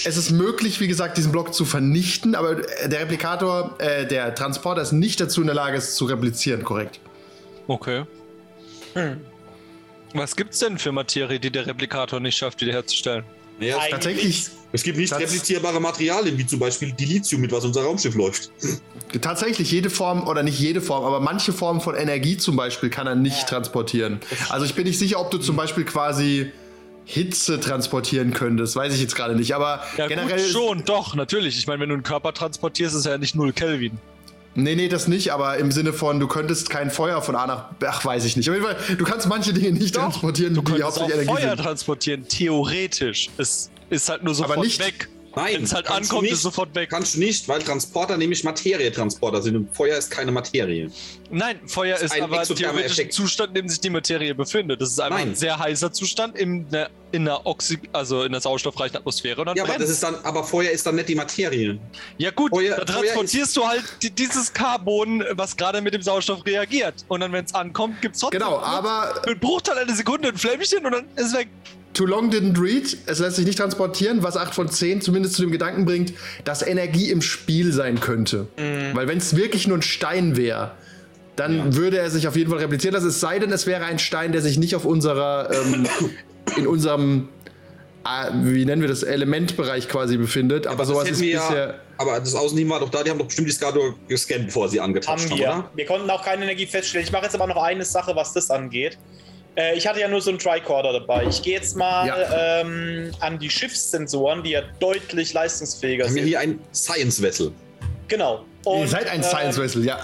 Es 0.05 0.15
ist 0.15 0.31
möglich, 0.31 0.79
wie 0.79 0.87
gesagt, 0.87 1.17
diesen 1.17 1.33
Block 1.33 1.53
zu 1.53 1.65
vernichten, 1.65 2.33
aber 2.35 2.55
der 2.55 3.01
Replikator, 3.01 3.75
äh, 3.79 4.07
der 4.07 4.33
Transporter 4.35 4.81
ist 4.81 4.93
nicht 4.93 5.19
dazu 5.19 5.41
in 5.41 5.47
der 5.47 5.55
Lage, 5.55 5.75
es 5.77 5.95
zu 5.95 6.05
replizieren, 6.05 6.63
korrekt. 6.63 7.01
Okay. 7.67 8.05
Hm. 8.93 9.19
Was 10.13 10.37
gibt's 10.37 10.59
denn 10.59 10.77
für 10.77 10.93
Materie, 10.93 11.41
die 11.41 11.51
der 11.51 11.67
Replikator 11.67 12.21
nicht 12.21 12.37
schafft, 12.37 12.61
wiederherzustellen? 12.61 13.25
Ja, 13.59 13.79
Tatsächlich, 13.89 14.47
es 14.73 14.83
gibt 14.83 14.97
nicht 14.97 15.09
Satz- 15.11 15.21
replizierbare 15.21 15.79
Materialien, 15.79 16.37
wie 16.37 16.45
zum 16.45 16.59
Beispiel 16.59 16.91
Dilithium, 16.91 17.39
mit 17.41 17.51
was 17.53 17.63
unser 17.63 17.83
Raumschiff 17.83 18.15
läuft. 18.15 18.51
tatsächlich 19.21 19.71
jede 19.71 19.89
Form, 19.89 20.27
oder 20.27 20.43
nicht 20.43 20.59
jede 20.59 20.81
Form, 20.81 21.05
aber 21.05 21.19
manche 21.19 21.53
Form 21.53 21.79
von 21.79 21.95
Energie 21.95 22.37
zum 22.37 22.55
Beispiel 22.55 22.89
kann 22.89 23.07
er 23.07 23.15
nicht 23.15 23.47
transportieren. 23.47 24.19
Also 24.49 24.65
ich 24.65 24.73
bin 24.73 24.85
nicht 24.85 24.99
sicher, 24.99 25.19
ob 25.19 25.31
du 25.31 25.37
zum 25.37 25.55
Beispiel 25.55 25.85
quasi 25.85 26.51
Hitze 27.05 27.59
transportieren 27.59 28.33
könntest, 28.33 28.75
weiß 28.75 28.93
ich 28.93 29.01
jetzt 29.01 29.15
gerade 29.15 29.35
nicht, 29.35 29.53
aber 29.53 29.81
Ja, 29.97 30.07
generell 30.07 30.41
gut, 30.41 30.51
schon, 30.51 30.83
doch, 30.85 31.15
natürlich. 31.15 31.57
Ich 31.57 31.67
meine, 31.67 31.81
wenn 31.81 31.89
du 31.89 31.95
einen 31.95 32.03
Körper 32.03 32.33
transportierst, 32.33 32.95
ist 32.95 33.05
er 33.05 33.13
ja 33.13 33.17
nicht 33.17 33.35
0 33.35 33.51
Kelvin. 33.53 33.97
Nee, 34.55 34.75
nee, 34.75 34.87
das 34.87 35.07
nicht, 35.07 35.33
aber 35.33 35.57
im 35.57 35.71
Sinne 35.71 35.93
von, 35.93 36.19
du 36.19 36.27
könntest 36.27 36.69
kein 36.69 36.91
Feuer 36.91 37.21
von 37.23 37.35
A 37.35 37.47
nach 37.47 37.73
B. 37.73 37.87
Ach, 37.89 38.05
weiß 38.05 38.23
ich 38.23 38.37
nicht. 38.37 38.47
Auf 38.49 38.55
jeden 38.55 38.65
Fall, 38.67 38.77
du 38.97 39.03
kannst 39.03 39.27
manche 39.27 39.51
Dinge 39.51 39.71
nicht 39.71 39.95
transportieren, 39.95 40.53
Du 40.53 40.61
die 40.61 40.71
könntest 40.73 40.85
auch 40.97 41.01
hauptsächlich 41.01 41.27
Energie 41.27 41.41
Feuer 41.41 41.55
sind. 41.55 41.63
transportieren, 41.65 42.27
theoretisch. 42.27 43.29
Es 43.37 43.69
ist 43.93 44.09
halt 44.09 44.23
nur 44.23 44.35
sofort 44.35 44.59
nicht- 44.59 44.79
weg. 44.79 45.07
Nein, 45.35 45.55
Wenn 45.55 45.63
es 45.63 45.73
halt 45.73 45.89
ankommt, 45.89 46.21
nicht. 46.21 46.33
ist 46.33 46.43
sofort 46.43 46.75
weg. 46.75 46.91
Kannst 46.91 47.15
du 47.15 47.19
nicht, 47.19 47.47
weil 47.47 47.59
Transporter 47.63 48.17
nämlich 48.17 48.43
Materietransporter 48.43 49.41
sind 49.41 49.55
und 49.55 49.75
Feuer 49.75 49.97
ist 49.97 50.11
keine 50.11 50.31
Materie. 50.31 50.91
Nein, 51.31 51.59
Feuer 51.65 51.97
ist 51.97 52.11
ein 52.13 52.21
aber 52.21 52.43
theoretisch 52.43 52.99
ein. 52.99 53.09
Zustand, 53.09 53.49
in 53.49 53.55
dem 53.63 53.67
sich 53.69 53.79
die 53.81 53.89
Materie 53.89 54.35
befindet. 54.35 54.79
Das 54.79 54.89
ist 54.91 54.99
einfach 54.99 55.17
Nein. 55.17 55.29
ein 55.29 55.35
sehr 55.35 55.57
heißer 55.57 55.91
Zustand 55.91 56.37
in 56.37 56.69
der, 56.69 56.91
in 57.13 57.25
der 57.25 57.47
Oxy 57.47 57.79
also 57.93 58.21
in 58.21 58.31
der 58.31 58.41
sauerstoffreichen 58.41 58.95
Atmosphäre. 58.97 59.41
Und 59.41 59.47
dann 59.47 59.57
Ja, 59.57 59.63
aber 59.63 59.79
das 59.79 59.89
ist 59.89 60.03
dann, 60.03 60.13
aber 60.23 60.43
Feuer 60.43 60.69
ist 60.69 60.85
dann 60.85 60.93
nicht 60.97 61.09
die 61.09 61.15
Materie. 61.15 61.79
ja 62.19 62.29
gut, 62.29 62.51
Feuer- 62.51 62.75
da 62.77 62.85
transportierst 62.85 63.57
du 63.57 63.65
halt 63.67 63.83
die, 64.03 64.11
dieses 64.11 64.53
Carbon, 64.53 65.23
was 65.31 65.57
gerade 65.57 65.81
mit 65.81 65.95
dem 65.95 66.03
Sauerstoff 66.03 66.45
reagiert. 66.45 67.05
Und 67.07 67.21
dann, 67.21 67.31
wenn 67.31 67.45
es 67.45 67.55
ankommt, 67.55 67.99
gibt 68.03 68.13
es 68.13 68.21
trotzdem 68.21 68.39
Genau, 68.39 68.59
aber 68.59 69.25
einen 69.25 69.39
Bruchteil 69.39 69.79
einer 69.79 69.95
Sekunde 69.95 70.27
ein 70.27 70.37
Flämmchen 70.37 70.85
und 70.85 70.91
dann 70.91 71.05
ist 71.15 71.25
es 71.29 71.33
weg. 71.33 71.47
Too 71.93 72.05
Long 72.05 72.31
Didn't 72.31 72.59
Read, 72.59 72.97
es 73.05 73.19
lässt 73.19 73.35
sich 73.35 73.45
nicht 73.45 73.59
transportieren, 73.59 74.23
was 74.23 74.35
8 74.35 74.55
von 74.55 74.69
10 74.69 75.01
zumindest 75.01 75.35
zu 75.35 75.43
dem 75.43 75.51
Gedanken 75.51 75.85
bringt, 75.85 76.13
dass 76.43 76.61
Energie 76.65 77.11
im 77.11 77.21
Spiel 77.21 77.71
sein 77.71 77.99
könnte. 77.99 78.47
Weil 78.93 79.07
wenn 79.07 79.19
es 79.19 79.35
wirklich 79.35 79.67
nur 79.67 79.77
ein 79.77 79.83
Stein 79.83 80.35
wäre, 80.35 80.71
dann 81.35 81.75
würde 81.75 81.97
er 81.97 82.09
sich 82.09 82.27
auf 82.27 82.35
jeden 82.35 82.49
Fall 82.49 82.59
replizieren 82.59 82.93
lassen. 82.93 83.07
Es 83.07 83.19
sei 83.19 83.39
denn, 83.39 83.51
es 83.51 83.65
wäre 83.65 83.85
ein 83.85 83.99
Stein, 83.99 84.31
der 84.31 84.41
sich 84.41 84.57
nicht 84.57 84.75
auf 84.75 84.85
unserer, 84.85 85.49
ähm, 85.51 85.87
in 86.57 86.67
unserem, 86.67 87.29
ah, 88.03 88.29
wie 88.43 88.65
nennen 88.65 88.81
wir 88.81 88.89
das, 88.89 89.03
Elementbereich 89.03 89.87
quasi 89.87 90.17
befindet. 90.17 90.67
Aber, 90.67 90.77
das 90.77 90.89
sowas 90.89 91.09
ist 91.09 91.19
bisher. 91.19 91.39
Ja, 91.67 91.73
aber 91.97 92.19
das 92.19 92.35
Außenteam 92.35 92.69
war 92.69 92.79
doch 92.79 92.89
da, 92.89 93.03
die 93.03 93.09
haben 93.09 93.17
doch 93.17 93.27
bestimmt 93.27 93.47
die 93.47 93.53
Skador 93.53 93.95
gescannt, 94.07 94.47
bevor 94.47 94.69
sie 94.69 94.79
angetatscht 94.79 95.25
Haben 95.25 95.31
haben, 95.31 95.39
wir. 95.39 95.47
oder? 95.47 95.69
Wir 95.75 95.85
konnten 95.85 96.09
auch 96.09 96.23
keine 96.23 96.43
Energie 96.43 96.65
feststellen. 96.65 97.05
Ich 97.05 97.11
mache 97.11 97.23
jetzt 97.23 97.35
aber 97.35 97.47
noch 97.47 97.61
eine 97.61 97.85
Sache, 97.85 98.15
was 98.15 98.33
das 98.33 98.49
angeht. 98.51 98.97
Äh, 99.55 99.75
ich 99.77 99.85
hatte 99.87 99.99
ja 99.99 100.07
nur 100.07 100.21
so 100.21 100.29
einen 100.31 100.39
Tricorder 100.39 100.93
dabei. 100.93 101.25
Ich 101.27 101.41
gehe 101.41 101.53
jetzt 101.55 101.75
mal 101.75 102.07
Ja. 102.07 102.61
ähm, 102.61 103.11
an 103.19 103.37
die 103.39 103.49
Schiffssensoren, 103.49 104.41
die 104.43 104.51
ja 104.51 104.61
deutlich 104.79 105.33
leistungsfähiger 105.33 106.05
Wir 106.05 106.09
haben 106.09 106.13
sind. 106.15 106.25
hier 106.27 106.39
ein 106.39 106.59
Science-Vessel. 106.73 107.51
Genau. 108.07 108.45
Ihr 108.65 108.71
Und, 108.71 108.87
seid 108.87 109.07
ein 109.09 109.17
ähm, 109.17 109.23
Science 109.23 109.57
Vessel, 109.59 109.85
ja. 109.85 109.99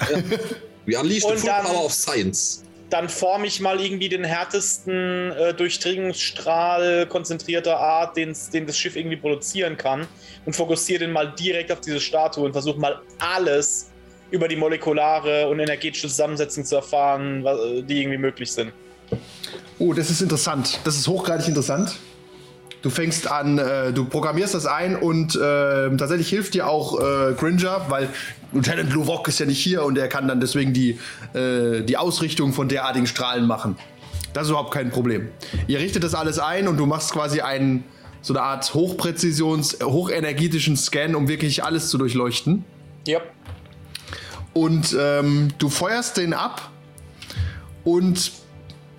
Wir 0.85 0.99
unleashed 0.99 1.27
the 1.29 1.35
full 1.35 1.49
dann- 1.49 1.65
power 1.65 1.85
of 1.85 1.93
science. 1.93 2.63
Dann 2.89 3.07
forme 3.07 3.45
ich 3.45 3.59
mal 3.59 3.79
irgendwie 3.79 4.09
den 4.09 4.23
härtesten 4.23 5.31
äh, 5.33 5.53
Durchdringungsstrahl 5.53 7.05
konzentrierter 7.07 7.77
Art, 7.77 8.17
den's- 8.17 8.49
den 8.49 8.65
das 8.65 8.77
Schiff 8.77 8.95
irgendwie 8.95 9.17
produzieren 9.17 9.77
kann. 9.77 10.07
Und 10.45 10.55
fokussiere 10.55 10.99
den 11.01 11.11
mal 11.11 11.31
direkt 11.39 11.71
auf 11.71 11.81
diese 11.81 11.99
Statue 11.99 12.45
und 12.45 12.53
versuche 12.53 12.79
mal 12.79 12.99
alles 13.19 13.91
über 14.31 14.47
die 14.47 14.55
molekulare 14.55 15.47
und 15.47 15.59
energetische 15.59 16.07
Zusammensetzung 16.07 16.65
zu 16.65 16.75
erfahren, 16.77 17.43
die 17.87 18.01
irgendwie 18.01 18.17
möglich 18.17 18.51
sind. 18.51 18.71
Oh, 19.77 19.93
das 19.93 20.09
ist 20.09 20.21
interessant. 20.21 20.79
Das 20.83 20.95
ist 20.95 21.07
hochgradig 21.07 21.47
interessant. 21.47 21.95
Du 22.81 22.89
fängst 22.89 23.29
an, 23.29 23.57
äh, 23.57 23.91
du 23.91 24.05
programmierst 24.05 24.53
das 24.53 24.65
ein 24.65 24.95
und 24.95 25.35
äh, 25.35 25.95
tatsächlich 25.97 26.29
hilft 26.29 26.53
dir 26.53 26.67
auch 26.67 26.99
äh, 26.99 27.33
Gringer, 27.33 27.85
weil 27.89 28.09
Lieutenant 28.53 28.93
Luvok 28.93 29.27
ist 29.27 29.39
ja 29.39 29.45
nicht 29.45 29.61
hier 29.61 29.83
und 29.83 29.97
er 29.97 30.07
kann 30.07 30.27
dann 30.27 30.39
deswegen 30.39 30.73
die, 30.73 30.97
äh, 31.33 31.81
die 31.81 31.97
Ausrichtung 31.97 32.53
von 32.53 32.69
derartigen 32.69 33.05
Strahlen 33.05 33.45
machen. 33.45 33.75
Das 34.33 34.43
ist 34.43 34.49
überhaupt 34.51 34.73
kein 34.73 34.91
Problem. 34.91 35.29
Ihr 35.67 35.79
richtet 35.79 36.03
das 36.03 36.15
alles 36.15 36.39
ein 36.39 36.67
und 36.67 36.77
du 36.77 36.85
machst 36.85 37.11
quasi 37.11 37.41
einen, 37.41 37.83
so 38.21 38.33
eine 38.33 38.43
Art 38.43 38.73
Hochpräzisions-, 38.73 39.83
hochenergetischen 39.83 40.77
Scan, 40.77 41.15
um 41.15 41.27
wirklich 41.27 41.63
alles 41.63 41.89
zu 41.89 41.97
durchleuchten. 41.97 42.63
Ja. 43.07 43.19
Und 44.53 44.95
ähm, 44.97 45.49
du 45.57 45.69
feuerst 45.69 46.17
den 46.17 46.33
ab 46.33 46.71
und 47.83 48.31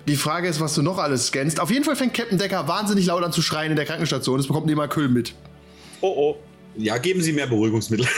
die 0.07 0.15
Frage 0.15 0.47
ist, 0.47 0.59
was 0.59 0.73
du 0.75 0.81
noch 0.81 0.97
alles 0.97 1.27
scannst. 1.27 1.59
Auf 1.59 1.69
jeden 1.71 1.83
Fall 1.83 1.95
fängt 1.95 2.13
Captain 2.13 2.37
Decker 2.37 2.67
wahnsinnig 2.67 3.05
laut 3.05 3.23
an 3.23 3.31
zu 3.31 3.41
schreien 3.41 3.71
in 3.71 3.75
der 3.75 3.85
Krankenstation. 3.85 4.37
Das 4.37 4.47
bekommt 4.47 4.65
niemand 4.65 4.91
Kühl 4.91 5.09
mit. 5.09 5.33
Oh 6.01 6.13
oh. 6.15 6.37
Ja, 6.75 6.97
geben 6.97 7.21
Sie 7.21 7.33
mehr 7.33 7.47
Beruhigungsmittel. 7.47 8.07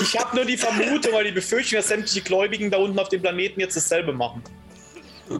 Ich 0.00 0.18
habe 0.18 0.36
nur 0.36 0.44
die 0.44 0.56
Vermutung 0.56 1.14
oder 1.14 1.24
die 1.24 1.32
Befürchtung, 1.32 1.78
dass 1.78 1.88
sämtliche 1.88 2.20
Gläubigen 2.20 2.70
da 2.70 2.76
unten 2.78 2.98
auf 2.98 3.08
dem 3.08 3.22
Planeten 3.22 3.60
jetzt 3.60 3.76
dasselbe 3.76 4.12
machen. 4.12 4.42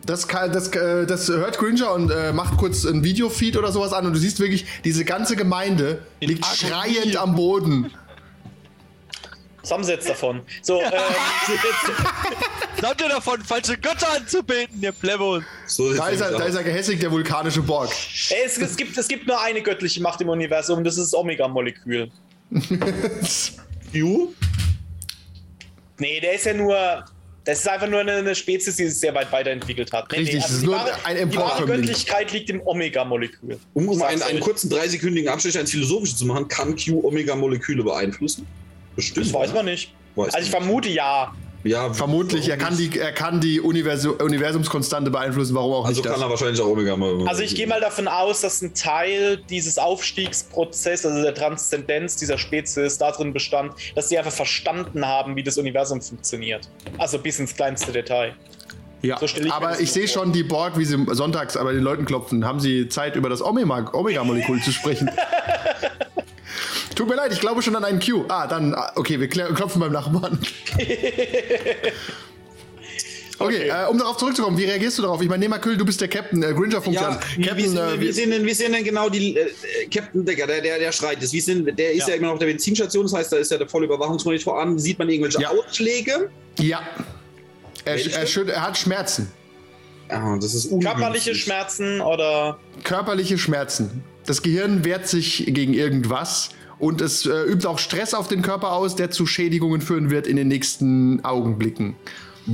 Das, 0.05 0.27
kann, 0.27 0.53
das, 0.53 0.69
äh, 0.69 1.07
das 1.07 1.29
hört 1.29 1.59
Gringer 1.59 1.93
und 1.93 2.11
äh, 2.11 2.33
macht 2.33 2.57
kurz 2.57 2.85
ein 2.85 3.05
Videofeed 3.05 3.57
oder 3.57 3.71
sowas 3.71 3.93
an 3.93 4.07
und 4.07 4.15
du 4.15 4.19
siehst 4.19 4.41
wirklich, 4.41 4.67
diese 4.85 5.05
ganze 5.05 5.37
Gemeinde 5.37 6.03
In 6.21 6.31
liegt 6.31 6.45
Agonie. 6.45 6.73
schreiend 6.73 7.17
am 7.17 7.37
Boden. 7.37 7.93
Was 9.67 9.73
haben 9.73 9.83
sie 9.83 9.91
jetzt 9.91 10.09
davon? 10.09 10.43
So, 10.63 10.81
ähm, 10.81 10.93
ihr 12.81 13.09
davon, 13.09 13.43
falsche 13.43 13.77
Götter 13.77 14.07
anzubeten, 14.15 14.81
ihr 14.81 14.93
Plebos? 14.93 15.43
So 15.67 15.93
Da 15.93 16.09
ist, 16.11 16.21
er, 16.21 16.31
da 16.39 16.45
ist 16.45 16.55
er 16.55 16.63
gehässig, 16.63 17.01
der 17.01 17.11
vulkanische 17.11 17.63
Borg. 17.63 17.91
es, 17.91 18.59
es, 18.59 18.77
gibt, 18.77 18.97
es 18.97 19.09
gibt 19.09 19.27
nur 19.27 19.41
eine 19.41 19.61
göttliche 19.61 20.01
Macht 20.01 20.21
im 20.21 20.29
Universum, 20.29 20.85
das 20.85 20.97
ist 20.97 21.13
das 21.13 21.19
Omega-Molekül. 21.19 22.09
Q? 23.93 24.29
Nee, 25.99 26.21
der 26.21 26.35
ist 26.35 26.47
ja 26.47 26.55
nur. 26.55 27.05
Das 27.43 27.59
ist 27.59 27.69
einfach 27.69 27.89
nur 27.89 28.01
eine, 28.01 28.13
eine 28.13 28.37
Spezies, 28.37 28.77
die 28.77 28.87
sich 28.87 29.01
sehr 29.01 29.15
weit 29.17 29.33
weiterentwickelt 29.33 29.93
hat. 29.93 30.13
Nee, 30.13 30.19
Richtig, 30.19 30.37
nee, 30.37 30.45
es 30.45 30.51
ist 30.51 30.63
die 30.63 30.67
nur 30.67 30.77
wahre, 30.77 30.93
ein 31.05 31.29
die 31.29 31.37
wahre. 31.37 31.67
Göttlichkeit 31.67 32.33
liegt 32.33 32.51
im 32.51 32.65
Omega-Molekül. 32.65 33.59
Um, 33.75 33.89
um 33.89 34.03
einen, 34.03 34.23
einen 34.23 34.39
kurzen 34.39 34.71
dreisekündigen 34.71 35.29
Abschnitt 35.29 35.57
ins 35.57 35.73
Philosophische 35.73 36.15
zu 36.15 36.25
machen, 36.27 36.47
kann 36.47 36.77
Q 36.77 37.01
Omega-Moleküle 37.05 37.83
beeinflussen? 37.83 38.47
Bestimmt. 38.97 39.27
Das 39.27 39.35
weiß 39.35 39.55
man 39.55 39.67
nicht. 39.67 39.93
Weiß 40.17 40.35
Also 40.35 40.45
ich 40.47 40.51
vermute 40.51 40.89
ja. 40.89 41.33
Ja, 41.65 41.93
Vermutlich, 41.93 42.49
er 42.49 42.57
kann 42.59 42.77
die, 42.77 42.97
er 42.97 43.11
kann 43.11 43.41
die 43.41 43.61
Universum, 43.61 44.13
Universumskonstante 44.21 45.11
beeinflussen, 45.11 45.57
warum 45.57 45.73
auch 45.73 45.85
Also 45.85 46.01
nicht 46.01 46.05
kann 46.09 46.13
das. 46.21 46.23
er 46.23 46.31
wahrscheinlich 46.31 46.61
auch 46.61 46.69
Omega 46.69 46.97
mal. 46.97 47.27
Also 47.27 47.43
ich 47.43 47.57
gehe 47.57 47.67
mal 47.67 47.81
davon 47.81 48.07
aus, 48.07 48.43
dass 48.43 48.63
ein 48.63 48.73
Teil 48.73 49.39
dieses 49.51 49.77
Aufstiegsprozesses, 49.77 51.07
also 51.07 51.23
der 51.25 51.35
Transzendenz 51.35 52.15
dieser 52.17 52.39
Spezies 52.39 52.99
darin 52.99 53.33
bestand, 53.33 53.73
dass 53.97 54.09
sie 54.09 54.17
einfach 54.17 54.31
verstanden 54.31 55.05
haben, 55.07 55.35
wie 55.35 55.43
das 55.43 55.59
Universum 55.59 56.01
funktioniert. 56.01 56.69
Also 56.99 57.19
bis 57.19 57.41
ins 57.41 57.57
kleinste 57.57 57.91
Detail. 57.91 58.35
Ja, 59.03 59.19
So 59.19 59.27
ich 59.27 59.53
aber 59.53 59.81
ich 59.81 59.91
sehe 59.91 60.07
schon 60.07 60.33
die 60.33 60.45
Borg, 60.45 60.79
wie 60.79 60.85
sie 60.85 61.05
sonntags 61.15 61.55
bei 61.55 61.73
den 61.73 61.83
Leuten 61.83 62.05
klopfen. 62.05 62.45
Haben 62.45 62.61
sie 62.61 62.89
Zeit, 62.89 63.17
über 63.17 63.29
das 63.29 63.43
Omega- 63.43 63.93
Omega-Molekül 63.93 64.63
zu 64.63 64.71
sprechen? 64.71 65.11
Tut 66.97 67.09
mir 67.09 67.15
leid, 67.15 67.33
ich 67.33 67.41
glaube 67.41 67.63
schon 67.63 67.77
an 67.77 67.85
einen 67.85 68.01
Q. 68.01 68.25
Ah, 68.29 68.47
dann, 68.49 68.75
ah, 68.75 68.91
okay, 68.97 69.21
wir 69.21 69.29
klopfen 69.29 69.81
beim 69.81 69.93
Nachbarn. 69.93 70.39
Okay, 73.39 73.69
Äh, 73.69 73.87
um 73.91 73.99
darauf 73.99 74.17
zurückzukommen, 74.17 74.57
wie 74.57 74.65
reagierst 74.65 74.97
du 74.97 75.03
darauf? 75.03 75.21
Ich 75.21 75.29
meine, 75.29 75.41
Nemakül, 75.45 75.77
du 75.77 75.85
bist 75.85 76.01
der 76.01 76.09
Captain, 76.09 76.43
äh, 76.43 76.55
Gringer 76.55 76.81
funkt 76.81 76.99
Ja, 76.99 77.09
an. 77.09 77.19
Captain, 77.45 77.69
sind, 77.69 77.77
äh, 77.77 78.01
wie 78.47 78.55
sehen 78.55 78.73
denn 78.73 78.83
genau 78.83 79.11
die 79.11 79.37
äh, 79.37 79.47
Captain 79.95 80.25
Decker, 80.25 80.47
der, 80.47 80.63
der, 80.63 80.79
der 80.79 80.91
schreit 80.91 81.23
ist? 81.23 81.35
Wie 81.35 81.41
sind, 81.43 81.67
der 81.79 81.93
ist 81.93 82.09
ja. 82.09 82.09
Ja. 82.09 82.15
immer 82.15 82.29
noch 82.29 82.33
auf 82.35 82.39
der 82.39 82.47
Benzinstation, 82.47 83.03
das 83.05 83.13
heißt, 83.13 83.33
da 83.33 83.37
ist 83.37 83.51
ja 83.51 83.59
der 83.59 83.69
volle 83.69 83.85
Überwachungsmonitor 83.85 84.59
an. 84.59 84.79
Sieht 84.79 84.99
man 84.99 85.11
irgendwelche 85.11 85.43
Ja. 85.43 85.51
Ausschläge? 85.51 86.31
ja. 86.59 86.81
Er, 87.85 87.95
er, 87.97 88.49
er 88.49 88.63
hat 88.63 88.77
Schmerzen. 88.79 89.31
Ah, 90.09 90.37
das 90.41 90.55
ist. 90.55 90.71
Körperliche 90.81 91.35
Schmerzen 91.35 92.01
oder. 92.01 92.59
Körperliche 92.83 93.37
Schmerzen. 93.39 94.03
Das 94.25 94.41
Gehirn 94.43 94.85
wehrt 94.85 95.07
sich 95.07 95.45
gegen 95.47 95.73
irgendwas 95.75 96.49
und 96.79 97.01
es 97.01 97.27
äh, 97.27 97.43
übt 97.45 97.67
auch 97.67 97.79
Stress 97.79 98.15
auf 98.15 98.29
den 98.29 98.43
Körper 98.43 98.73
aus, 98.73 98.97
der 98.97 99.11
zu 99.11 99.27
Schädigungen 99.27 99.81
führen 99.81 100.11
wird 100.11 100.27
in 100.27 100.37
den 100.37 100.49
nächsten 100.49 101.25
Augenblicken. 101.25 101.97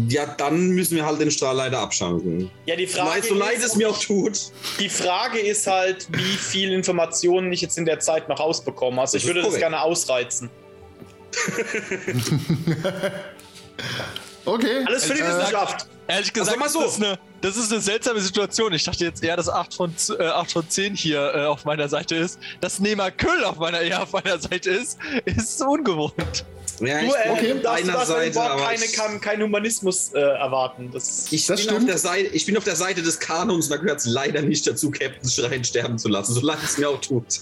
Ja, 0.08 0.24
dann 0.38 0.70
müssen 0.70 0.96
wir 0.96 1.04
halt 1.04 1.20
den 1.20 1.30
Strahl 1.30 1.56
leider 1.56 1.78
abschalten. 1.80 2.50
Ja, 2.64 2.76
die 2.76 2.86
Frage, 2.86 3.22
so 3.26 3.34
leid 3.34 3.58
ist, 3.58 3.64
es 3.66 3.76
mir 3.76 3.90
auch 3.90 4.00
tut. 4.00 4.38
die 4.80 4.88
Frage 4.88 5.38
ist 5.38 5.66
halt, 5.66 6.06
wie 6.10 6.22
viel 6.22 6.72
Informationen 6.72 7.52
ich 7.52 7.60
jetzt 7.60 7.76
in 7.76 7.84
der 7.84 8.00
Zeit 8.00 8.26
noch 8.28 8.40
rausbekomme. 8.40 9.00
Also 9.00 9.16
Das 9.18 9.22
ich 9.22 9.26
würde 9.28 9.40
das 9.40 9.48
korrekt. 9.48 9.62
gerne 9.62 9.82
ausreizen. 9.82 10.48
Okay. 14.44 14.84
Alles 14.86 15.04
für 15.04 15.14
die 15.14 15.20
Äh, 15.20 15.28
Wissenschaft. 15.28 15.86
Ehrlich 16.08 16.30
Also 16.34 16.40
gesagt, 16.40 16.58
mal 16.58 16.68
so. 16.68 16.82
das, 16.82 16.92
ist 16.94 17.02
eine, 17.02 17.18
das 17.40 17.56
ist 17.56 17.72
eine 17.72 17.80
seltsame 17.80 18.20
Situation. 18.20 18.72
Ich 18.72 18.84
dachte 18.84 19.04
jetzt 19.04 19.22
eher, 19.22 19.36
dass 19.36 19.48
8 19.48 19.74
von, 19.74 19.94
äh, 20.18 20.24
8 20.26 20.52
von 20.52 20.68
10 20.68 20.94
hier 20.94 21.32
äh, 21.34 21.44
auf 21.44 21.64
meiner 21.64 21.88
Seite 21.88 22.16
ist. 22.16 22.38
Dass 22.60 22.80
Nemakül 22.80 23.44
auf 23.44 23.56
meiner, 23.56 23.80
eher 23.80 24.02
auf 24.02 24.12
meiner 24.12 24.38
Seite 24.38 24.70
ist, 24.70 24.98
ist 25.24 25.62
ungewohnt. 25.62 26.14
Ja, 26.80 26.98
Du, 27.00 27.06
ich 27.06 27.12
äh, 27.14 27.54
du 27.54 27.60
darfst, 27.60 27.82
du 27.84 27.86
deiner 27.86 27.92
darfst 27.92 28.08
Seite, 28.08 28.38
keine, 28.40 28.84
ich, 28.84 28.92
kein, 28.94 29.20
kein 29.20 29.42
Humanismus 29.42 30.10
äh, 30.14 30.18
erwarten. 30.20 30.90
Das, 30.92 31.30
ich, 31.30 31.46
Das 31.46 31.60
bin 31.60 31.68
auf 31.70 31.74
stimmt. 31.76 31.88
der 31.90 31.98
Seite, 31.98 32.28
ich 32.30 32.44
bin 32.46 32.56
auf 32.56 32.64
der 32.64 32.74
Seite 32.76 33.02
des 33.02 33.20
Kanons 33.20 33.66
und 33.66 33.70
da 33.70 33.76
gehört 33.76 34.00
es 34.00 34.06
leider 34.06 34.42
nicht 34.42 34.66
dazu, 34.66 34.90
Captain 34.90 35.30
Schrein 35.30 35.62
sterben 35.62 35.98
zu 35.98 36.08
lassen, 36.08 36.34
so 36.34 36.40
leid 36.40 36.58
es 36.64 36.78
mir 36.78 36.88
auch 36.88 37.00
tut. 37.00 37.40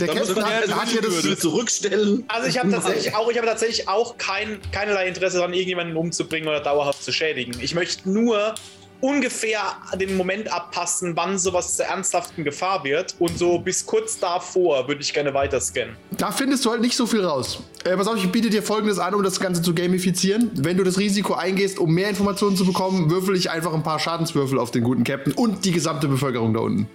Der 0.00 0.08
Captain 0.08 0.44
hat, 0.44 0.74
hat 0.74 0.92
ja 0.92 1.02
Würde 1.02 1.30
das. 1.30 1.38
zurückstellen. 1.38 2.24
also 2.28 2.48
ich 2.48 2.58
habe 2.58 2.70
tatsächlich 2.70 3.14
auch, 3.14 3.30
ich 3.30 3.36
habe 3.38 3.46
tatsächlich 3.46 3.88
auch 3.88 4.18
kein, 4.18 4.60
keinerlei 4.70 5.08
Interesse 5.08 5.38
daran, 5.38 5.52
irgendjemanden 5.52 5.96
umzubringen 5.96 6.48
oder 6.48 6.60
dauerhaft 6.60 7.02
zu 7.02 7.12
schädigen. 7.12 7.54
Ich 7.60 7.74
möchte 7.74 8.10
nur 8.10 8.54
ungefähr 9.02 9.60
den 9.96 10.16
Moment 10.16 10.50
abpassen, 10.52 11.16
wann 11.16 11.38
sowas 11.38 11.76
zur 11.76 11.86
ernsthaften 11.86 12.44
Gefahr 12.44 12.84
wird. 12.84 13.16
Und 13.18 13.36
so 13.36 13.58
bis 13.58 13.84
kurz 13.84 14.18
davor 14.18 14.88
würde 14.88 15.02
ich 15.02 15.12
gerne 15.12 15.34
weiter 15.34 15.60
scannen. 15.60 15.96
Da 16.12 16.30
findest 16.30 16.64
du 16.64 16.70
halt 16.70 16.80
nicht 16.80 16.96
so 16.96 17.06
viel 17.06 17.24
raus. 17.24 17.60
Äh, 17.84 17.96
pass 17.96 18.06
auf, 18.06 18.16
ich 18.16 18.30
biete 18.30 18.48
dir 18.48 18.62
folgendes 18.62 18.98
an, 18.98 19.14
um 19.14 19.22
das 19.22 19.40
Ganze 19.40 19.60
zu 19.60 19.74
gamifizieren. 19.74 20.50
Wenn 20.54 20.76
du 20.76 20.84
das 20.84 20.98
Risiko 20.98 21.34
eingehst, 21.34 21.78
um 21.78 21.92
mehr 21.92 22.08
Informationen 22.08 22.56
zu 22.56 22.64
bekommen, 22.64 23.10
würfel 23.10 23.36
ich 23.36 23.50
einfach 23.50 23.74
ein 23.74 23.82
paar 23.82 23.98
Schadenswürfel 23.98 24.58
auf 24.58 24.70
den 24.70 24.84
guten 24.84 25.02
Captain 25.04 25.32
und 25.32 25.64
die 25.64 25.72
gesamte 25.72 26.06
Bevölkerung 26.06 26.54
da 26.54 26.60
unten. 26.60 26.88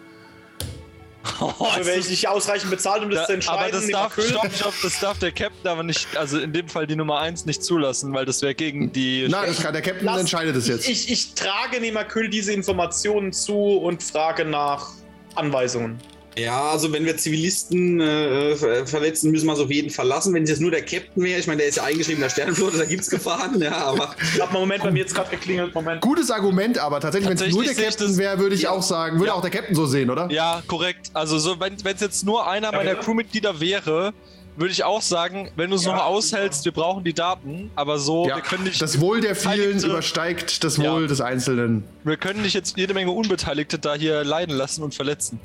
Dafür 1.60 1.86
werde 1.86 2.00
ich 2.00 2.10
nicht 2.10 2.28
ausreichend 2.28 2.70
bezahlt, 2.72 3.04
um 3.04 3.10
das 3.10 3.22
zu 3.26 3.28
Da, 3.28 3.34
entscheiden. 3.36 3.60
aber 3.64 3.72
das 3.72 3.88
darf, 3.90 4.14
stopp, 4.14 4.54
stopp, 4.54 4.74
das 4.84 5.00
darf 5.00 5.20
der 5.20 5.32
Captain 5.32 5.68
aber 5.72 5.84
nicht, 5.84 6.16
also 6.18 6.40
in 6.40 6.54
dem 6.54 6.68
Fall 6.68 6.88
die 6.88 6.96
Nummer 6.96 7.20
1 7.20 7.46
nicht 7.46 7.64
zulassen, 7.64 8.14
weil 8.14 8.26
das 8.26 8.42
wäre 8.42 8.56
gegen 8.56 8.92
die. 8.92 9.28
Nein, 9.30 9.46
das 9.48 9.62
kann, 9.62 9.74
der 9.74 9.82
Captain 9.82 10.06
Lass- 10.06 10.20
entscheidet 10.22 10.56
es 10.56 10.68
jetzt. 10.68 10.88
Ich, 10.88 11.06
ich, 11.06 11.12
ich 11.12 11.34
trage 11.36 11.80
Nemakül 11.80 12.30
diese 12.30 12.54
Informationen 12.54 13.34
zu 13.34 13.56
und 13.78 14.02
frage 14.04 14.46
nach 14.46 14.88
Anweisungen. 15.36 16.00
Ja, 16.38 16.70
also 16.72 16.92
wenn 16.94 17.04
wir 17.06 17.18
Zivilisten 17.18 18.00
äh, 18.00 18.56
ver- 18.56 18.86
verletzen, 18.86 19.32
müssen 19.32 19.48
wir 19.48 19.54
es 19.54 19.60
auf 19.60 19.72
jeden 19.72 19.90
Fall 19.90 20.08
lassen. 20.08 20.34
Wenn 20.34 20.44
es 20.44 20.50
jetzt 20.50 20.62
nur 20.62 20.72
der 20.72 20.84
Captain 20.84 21.24
wäre, 21.24 21.40
ich 21.40 21.48
meine, 21.48 21.58
der 21.60 21.68
ist 21.70 21.78
ja 21.78 21.84
eingeschrieben 21.84 22.18
in 22.18 22.24
der 22.24 22.30
Sternenflotte, 22.30 22.78
da 22.78 22.86
gibt 22.86 23.02
es 23.02 23.10
Gefahren, 23.10 23.60
ja, 23.62 23.76
aber 23.76 24.14
Warte 24.38 24.54
mal, 24.54 24.60
Moment, 24.60 24.84
bei 24.84 24.92
mir 24.92 25.00
jetzt 25.00 25.16
gerade 25.16 25.30
geklingelt. 25.32 25.74
Moment. 25.74 26.02
Gutes 26.02 26.30
Argument, 26.32 26.78
aber 26.78 27.00
tatsächlich, 27.00 27.30
wenn 27.30 27.36
es 27.38 27.54
nur 27.54 27.64
der 27.64 27.72
Tatsächlich 27.74 27.96
ich 27.96 27.98
Captain 28.00 28.18
wäre, 28.18 28.40
würde 28.40 28.56
ich 28.56 28.62
Ja. 28.64 28.72
auch 28.72 28.84
sagen, 28.84 29.16
würde 29.18 29.28
Ja. 29.28 29.34
auch 29.34 29.42
der 29.42 29.50
Captain 29.52 29.76
so 29.76 29.86
sehen, 29.88 30.10
oder? 30.10 30.30
Ja, 30.32 30.62
korrekt. 30.68 31.10
Also 31.14 31.40
so, 31.40 31.60
wenn 31.60 31.74
es 31.74 32.02
jetzt 32.02 32.26
nur 32.26 32.48
einer 32.48 32.72
meiner 32.72 32.92
bitte? 32.92 33.04
Crewmitglieder 33.06 33.60
wäre, 33.60 34.14
würde 34.56 34.72
ich 34.72 34.84
auch 34.84 35.02
sagen, 35.02 35.50
wenn 35.56 35.70
du 35.70 35.76
es 35.76 35.86
Ja. 35.86 35.96
noch 35.96 36.04
aushältst, 36.06 36.66
wir 36.66 36.72
brauchen 36.72 37.04
die 37.04 37.14
Daten, 37.14 37.72
aber 37.76 38.00
so, 38.00 38.28
Ja. 38.28 38.36
wir 38.38 38.44
können 38.44 38.64
nicht, 38.64 38.82
Das 38.82 39.00
Wohl 39.00 39.22
der 39.22 39.36
vielen 39.36 39.84
übersteigt 39.84 40.64
das 40.64 40.78
Ja. 40.78 40.94
Wohl 40.94 41.08
des 41.08 41.22
Einzelnen. 41.22 41.84
wir 42.04 42.18
können 42.18 42.42
nicht 42.42 42.54
jetzt 42.54 42.76
jede 42.78 42.94
Menge 42.94 43.12
Unbeteiligte 43.12 43.78
da 43.80 43.96
hier 43.96 44.24
leiden 44.24 44.56
lassen 44.56 44.84
und 44.84 44.94
verletzen. 44.96 45.40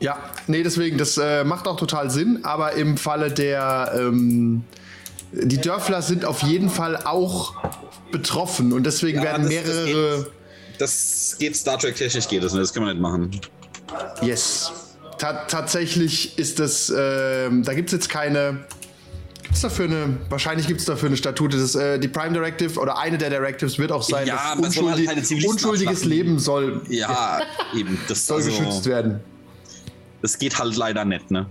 Ja, 0.00 0.18
nee, 0.46 0.62
deswegen, 0.62 0.96
das 0.98 1.18
äh, 1.18 1.44
macht 1.44 1.68
auch 1.68 1.76
total 1.76 2.10
Sinn, 2.10 2.40
aber 2.42 2.72
im 2.72 2.96
Falle 2.96 3.30
der, 3.30 3.92
ähm, 3.96 4.64
die 5.32 5.60
Dörfler 5.60 6.00
sind 6.02 6.24
auf 6.24 6.42
jeden 6.42 6.70
Fall 6.70 6.96
auch 7.04 7.54
betroffen 8.10 8.72
und 8.72 8.84
deswegen 8.84 9.18
Ja, 9.18 9.24
werden 9.24 9.44
das- 9.44 9.54
das 9.64 9.84
mehrere, 9.86 10.26
das 10.78 11.36
geht 11.38 11.54
Star 11.56 11.78
Trek 11.78 11.94
technisch 11.96 12.26
geht 12.28 12.42
das 12.42 12.52
nicht, 12.52 12.62
das 12.62 12.72
kann 12.72 12.82
man 12.84 12.92
nicht 12.92 13.02
machen. 13.02 13.30
yes, 14.22 14.72
Ta 15.18 15.44
tatsächlich 15.48 16.38
ist 16.38 16.58
das, 16.58 16.90
ähm, 16.96 17.62
da 17.62 17.74
gibt 17.74 17.90
es 17.90 17.92
jetzt 17.92 18.08
keine, 18.08 18.64
gibt 19.42 19.54
es 19.54 19.60
dafür 19.60 19.84
eine, 19.84 20.16
wahrscheinlich 20.30 20.66
gibt 20.66 20.80
es 20.80 20.86
dafür 20.86 21.08
eine 21.08 21.16
Statute, 21.18 21.58
das, 21.58 21.74
äh, 21.74 21.98
die 21.98 22.08
Prime 22.08 22.32
Directive 22.32 22.80
oder 22.80 22.98
eine 22.98 23.18
der 23.18 23.28
Directives 23.28 23.78
wird 23.78 23.92
auch 23.92 24.02
sein, 24.02 24.26
Ja, 24.26 24.54
dass 24.58 24.74
soll 24.74 24.90
halt 24.92 25.18
unschuldiges 25.30 25.88
abschlachten. 25.88 26.08
Leben 26.08 26.38
soll, 26.38 26.80
Ja, 26.88 27.40
eben, 27.76 27.98
das, 28.08 28.26
soll 28.26 28.38
also, 28.38 28.48
geschützt 28.50 28.86
werden. 28.86 29.20
Das 30.22 30.38
geht 30.38 30.58
halt 30.58 30.76
leider 30.76 31.04
nicht, 31.04 31.30
ne? 31.30 31.46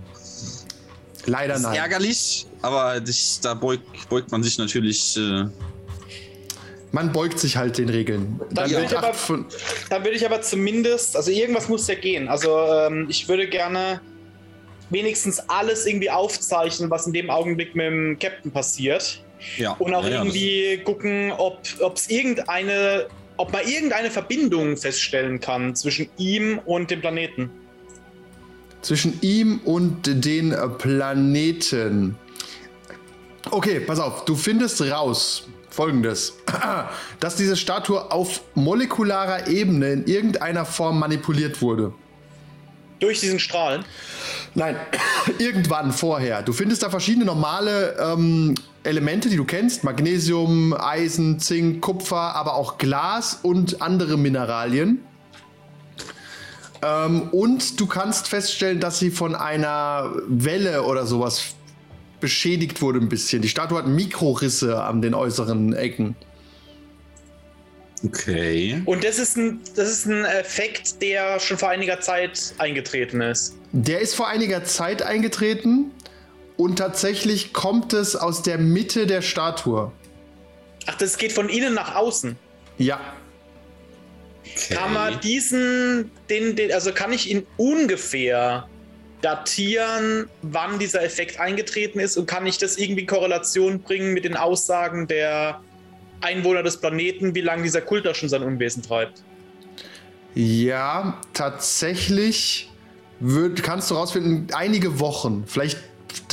Leider 1.26 1.48
Das 1.54 1.58
ist 1.62 1.66
nein. 1.66 1.76
ärgerlich, 1.76 2.46
aber 2.62 3.00
das, 3.00 3.40
da 3.42 3.54
beugt, 3.54 4.08
beugt 4.08 4.30
man 4.32 4.42
sich 4.42 4.56
natürlich. 4.58 5.16
Äh, 5.16 5.44
Man 6.92 7.12
beugt 7.12 7.38
sich 7.38 7.56
halt 7.56 7.78
den 7.78 7.88
Regeln. 7.88 8.40
Dann 8.50 8.68
will 8.70 8.84
ich 8.84 8.96
aber- 8.98 9.12
Dann 9.90 10.02
würde 10.04 10.16
ich 10.16 10.26
aber 10.26 10.40
zumindest, 10.42 11.16
also 11.16 11.30
irgendwas 11.30 11.68
muss 11.68 11.86
ja 11.86 11.94
gehen. 11.94 12.26
Also 12.28 12.58
ähm, 12.58 13.06
ich 13.08 13.28
würde 13.28 13.46
gerne 13.48 14.00
wenigstens 14.88 15.38
alles 15.48 15.86
irgendwie 15.86 16.10
aufzeichnen, 16.10 16.90
was 16.90 17.06
in 17.06 17.12
dem 17.12 17.30
Augenblick 17.30 17.76
mit 17.76 17.86
dem 17.86 18.18
Captain 18.18 18.50
passiert. 18.50 19.22
ja. 19.56 19.72
Und 19.74 19.94
auch 19.94 20.02
ja, 20.02 20.10
ja, 20.10 20.16
irgendwie 20.24 20.78
gucken, 20.84 21.30
ob 21.38 21.60
es 21.94 22.08
irgendeine, 22.10 23.06
ob 23.36 23.52
man 23.52 23.68
irgendeine 23.68 24.10
Verbindung 24.10 24.76
feststellen 24.76 25.38
kann 25.38 25.76
zwischen 25.76 26.08
ihm 26.18 26.58
und 26.64 26.90
dem 26.90 27.00
Planeten. 27.00 27.50
Zwischen 28.82 29.20
ihm 29.20 29.60
und 29.64 30.24
den 30.24 30.54
Planeten. 30.78 32.16
Okay, 33.50 33.80
pass 33.80 33.98
auf, 34.00 34.24
du 34.24 34.36
findest 34.36 34.80
raus 34.82 35.48
folgendes: 35.70 36.34
dass 37.20 37.36
diese 37.36 37.56
Statue 37.56 38.12
auf 38.12 38.42
molekularer 38.54 39.48
Ebene 39.48 39.92
in 39.92 40.06
irgendeiner 40.06 40.64
Form 40.64 40.98
manipuliert 40.98 41.62
wurde. 41.62 41.92
Durch 42.98 43.20
diesen 43.20 43.38
Strahlen. 43.38 43.84
Nein, 44.54 44.76
irgendwann 45.38 45.92
vorher. 45.92 46.42
Du 46.42 46.52
findest 46.52 46.82
da 46.82 46.90
verschiedene 46.90 47.24
normale 47.24 47.96
ähm, 47.98 48.54
Elemente, 48.82 49.30
die 49.30 49.36
du 49.36 49.44
kennst: 49.44 49.84
Magnesium, 49.84 50.74
Eisen, 50.74 51.38
Zink, 51.38 51.80
Kupfer, 51.80 52.34
aber 52.34 52.54
auch 52.54 52.76
Glas 52.76 53.38
und 53.42 53.80
andere 53.80 54.18
Mineralien. 54.18 55.02
Ähm, 56.82 57.28
und 57.30 57.78
du 57.80 57.86
kannst 57.86 58.28
feststellen, 58.28 58.80
dass 58.80 58.98
sie 58.98 59.10
von 59.10 59.34
einer 59.34 60.12
Welle 60.26 60.84
oder 60.84 61.06
sowas 61.06 61.54
beschädigt 62.20 62.82
wurde 62.82 63.00
ein 63.00 63.08
bisschen. 63.08 63.42
Die 63.42 63.48
Statue 63.48 63.78
hat 63.78 63.86
Mikrorisse 63.86 64.82
an 64.82 65.02
den 65.02 65.14
äußeren 65.14 65.72
Ecken. 65.74 66.16
Okay. 68.04 68.80
Und 68.86 69.04
das 69.04 69.18
ist, 69.18 69.36
ein, 69.36 69.60
das 69.76 69.90
ist 69.90 70.06
ein 70.06 70.24
Effekt, 70.24 71.02
der 71.02 71.38
schon 71.38 71.58
vor 71.58 71.68
einiger 71.68 72.00
Zeit 72.00 72.54
eingetreten 72.58 73.20
ist. 73.20 73.56
Der 73.72 74.00
ist 74.00 74.14
vor 74.14 74.28
einiger 74.28 74.64
Zeit 74.64 75.02
eingetreten 75.02 75.90
und 76.56 76.76
tatsächlich 76.76 77.52
kommt 77.52 77.92
es 77.92 78.16
aus 78.16 78.42
der 78.42 78.56
Mitte 78.56 79.06
der 79.06 79.20
Statue. 79.20 79.92
Ach, 80.86 80.96
das 80.96 81.18
geht 81.18 81.32
von 81.32 81.50
innen 81.50 81.74
nach 81.74 81.94
außen. 81.94 82.36
Ja, 82.78 83.00
okay. 84.64 84.74
Kann 84.74 84.92
man 84.92 85.20
diesen, 85.20 86.10
den, 86.28 86.56
den, 86.56 86.72
also 86.72 86.92
kann 86.92 87.12
ich 87.12 87.30
ihn 87.30 87.46
ungefähr 87.56 88.68
datieren, 89.22 90.28
wann 90.42 90.78
dieser 90.78 91.02
Effekt 91.02 91.38
eingetreten 91.38 92.00
ist 92.00 92.16
und 92.16 92.26
kann 92.26 92.46
ich 92.46 92.58
das 92.58 92.78
irgendwie 92.78 93.02
in 93.02 93.06
Korrelation 93.06 93.80
bringen 93.82 94.12
mit 94.14 94.24
den 94.24 94.36
Aussagen 94.36 95.06
der 95.06 95.60
Einwohner 96.22 96.62
des 96.62 96.78
Planeten, 96.78 97.34
wie 97.34 97.40
lange 97.42 97.62
dieser 97.62 97.80
Kult 97.82 98.06
da 98.06 98.14
schon 98.14 98.28
sein 98.28 98.42
Unwesen 98.42 98.82
treibt? 98.82 99.22
Ja, 100.34 101.20
tatsächlich 101.32 102.70
wird, 103.20 103.62
kannst 103.62 103.90
du 103.90 103.94
rausfinden, 103.94 104.46
einige 104.54 105.00
Wochen, 105.00 105.44
vielleicht 105.46 105.78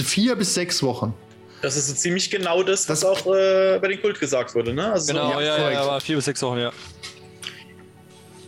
vier 0.02 0.36
bis 0.36 0.54
sechs 0.54 0.82
Wochen. 0.84 1.14
Das 1.62 1.76
ist 1.76 1.88
so 1.88 1.94
ziemlich 1.96 2.30
genau 2.30 2.62
das, 2.64 2.88
was 2.88 3.00
Das- 3.02 3.10
auch 3.10 3.26
äh, 3.34 3.80
bei 3.82 3.88
den 3.88 4.00
Kult 4.02 4.20
gesagt 4.20 4.54
wurde, 4.56 4.74
ne? 4.74 4.92
Also 4.94 5.12
Genau, 5.12 5.34
so, 5.34 5.40
ja, 5.42 5.58
ja, 5.58 5.72
ja, 5.72 6.00
vier 6.00 6.16
bis 6.16 6.26
sechs 6.26 6.42
Wochen, 6.42 6.60
ja. 6.60 6.72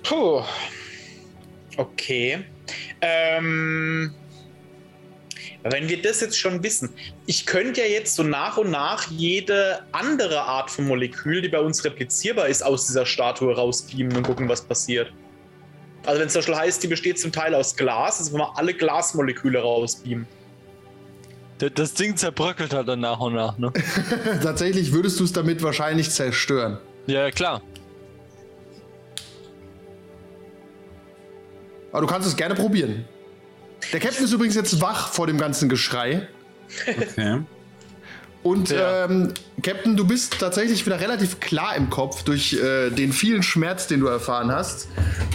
Puh. 0.10 0.42
Okay. 1.78 2.44
Ähm, 3.00 4.12
Wenn 5.62 5.88
wir 5.88 6.02
das 6.02 6.22
jetzt 6.22 6.40
schon 6.40 6.64
wissen, 6.64 6.90
ich 7.28 7.46
könnte 7.46 7.82
ja 7.82 7.88
jetzt 7.88 8.16
so 8.16 8.24
nach 8.24 8.58
und 8.58 8.72
nach 8.72 9.12
jede 9.12 9.82
andere 9.92 10.42
Art 10.42 10.72
von 10.72 10.88
Molekül, 10.88 11.42
die 11.42 11.50
bei 11.50 11.60
uns 11.60 11.86
replizierbar 11.86 12.48
ist, 12.48 12.64
aus 12.64 12.88
dieser 12.88 13.06
Statue 13.06 13.54
rausbeamen 13.54 14.18
und 14.18 14.24
gucken, 14.24 14.50
was 14.50 14.62
passiert. 14.62 15.14
Also 16.06 16.20
wenn 16.20 16.28
es 16.28 16.34
zum 16.34 16.40
Beispiel 16.40 16.56
heißt, 16.56 16.82
die 16.82 16.88
besteht 16.88 17.20
zum 17.20 17.32
Teil 17.32 17.54
aus 17.54 17.76
Glas, 17.76 18.20
also 18.20 18.34
wenn 18.34 18.40
wir 18.40 18.58
alle 18.58 18.74
Glasmoleküle 18.74 19.60
rausbeamen. 19.60 20.26
Das 21.60 21.94
Ding 21.94 22.16
zerbröckelt 22.16 22.74
halt 22.74 22.88
dann 22.88 23.02
nach 23.02 23.20
und 23.20 23.36
nach, 23.36 23.58
ne? 23.60 23.72
Tatsächlich 24.42 24.92
würdest 24.92 25.20
du 25.20 25.26
es 25.26 25.34
damit 25.34 25.62
wahrscheinlich 25.62 26.10
zerstören. 26.10 26.80
Ja, 27.06 27.30
klar. 27.32 27.62
Aber 31.92 32.02
du 32.02 32.08
kannst 32.08 32.28
es 32.28 32.36
gerne 32.36 32.56
probieren. 32.56 33.06
Der 33.94 34.00
Captain 34.00 34.26
ist 34.26 34.34
übrigens 34.34 34.56
jetzt 34.56 34.82
wach 34.82 35.10
vor 35.12 35.28
dem 35.28 35.38
ganzen 35.38 35.70
Geschrei. 35.70 36.28
Okay. 36.88 37.42
Und 38.42 38.70
Ja. 38.70 39.06
ähm, 39.06 39.34
Captain, 39.64 39.98
du 39.98 40.06
bist 40.08 40.40
tatsächlich 40.40 40.86
wieder 40.86 41.00
relativ 41.02 41.40
klar 41.42 41.76
im 41.76 41.90
Kopf 41.90 42.24
durch 42.24 42.54
äh, 42.54 42.90
den 42.90 43.12
vielen 43.12 43.44
Schmerz, 43.44 43.88
den 43.88 44.00
du 44.00 44.08
erfahren 44.08 44.52
hast. 44.52 44.88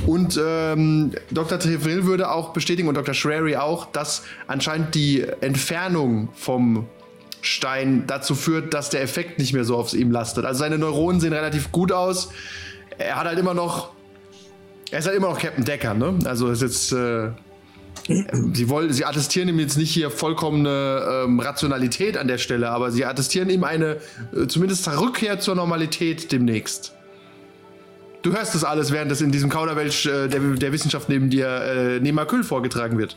Und 0.06 0.40
ähm, 0.42 1.12
Dr. 1.30 1.58
Treville 1.58 2.04
würde 2.06 2.30
auch 2.30 2.52
bestätigen 2.54 2.88
und 2.88 2.94
Dr. 2.94 3.14
Shrary 3.14 3.56
auch, 3.56 3.86
dass 3.92 4.22
anscheinend 4.46 4.94
die 4.94 5.22
Entfernung 5.42 6.30
vom 6.34 6.86
Stein 7.42 8.04
dazu 8.06 8.34
führt, 8.34 8.72
dass 8.72 8.88
der 8.88 9.02
Effekt 9.02 9.38
nicht 9.38 9.52
mehr 9.52 9.64
so 9.64 9.76
auf 9.76 9.92
ihm 9.92 10.10
lastet. 10.10 10.46
Also 10.46 10.60
seine 10.60 10.78
Neuronen 10.78 11.20
sehen 11.20 11.34
relativ 11.34 11.72
gut 11.72 11.92
aus. 11.92 12.30
Er 12.96 13.16
hat 13.16 13.26
halt 13.26 13.38
immer 13.38 13.52
noch. 13.54 13.92
Er 14.94 15.00
ist 15.00 15.06
halt 15.06 15.16
immer 15.16 15.30
noch 15.30 15.40
Captain 15.40 15.64
Decker, 15.64 15.92
ne? 15.92 16.16
Also 16.24 16.50
ist 16.50 16.62
jetzt. 16.62 16.92
Äh, 16.92 17.30
Sie, 18.06 18.68
wollen, 18.68 18.92
sie 18.92 19.06
attestieren 19.06 19.48
ihm 19.48 19.58
jetzt 19.58 19.78
nicht 19.78 19.90
hier 19.90 20.10
vollkommene 20.10 21.24
ähm, 21.24 21.40
Rationalität 21.40 22.18
an 22.18 22.28
der 22.28 22.36
Stelle, 22.36 22.68
aber 22.68 22.90
sie 22.90 23.06
attestieren 23.06 23.48
ihm 23.48 23.64
eine 23.64 23.96
äh, 24.36 24.46
zumindest 24.46 24.86
Rückkehr 24.88 25.40
zur 25.40 25.54
Normalität 25.54 26.30
demnächst. 26.30 26.92
Du 28.20 28.34
hörst 28.34 28.54
das 28.54 28.62
alles, 28.62 28.92
während 28.92 29.10
das 29.10 29.22
in 29.22 29.32
diesem 29.32 29.48
Kauderwelsch 29.48 30.04
äh, 30.04 30.28
der, 30.28 30.40
der 30.40 30.72
Wissenschaft 30.72 31.08
neben 31.08 31.30
dir 31.30 31.46
äh, 31.46 32.00
neben 32.00 32.18
Akyl 32.18 32.44
vorgetragen 32.44 32.98
wird. 32.98 33.16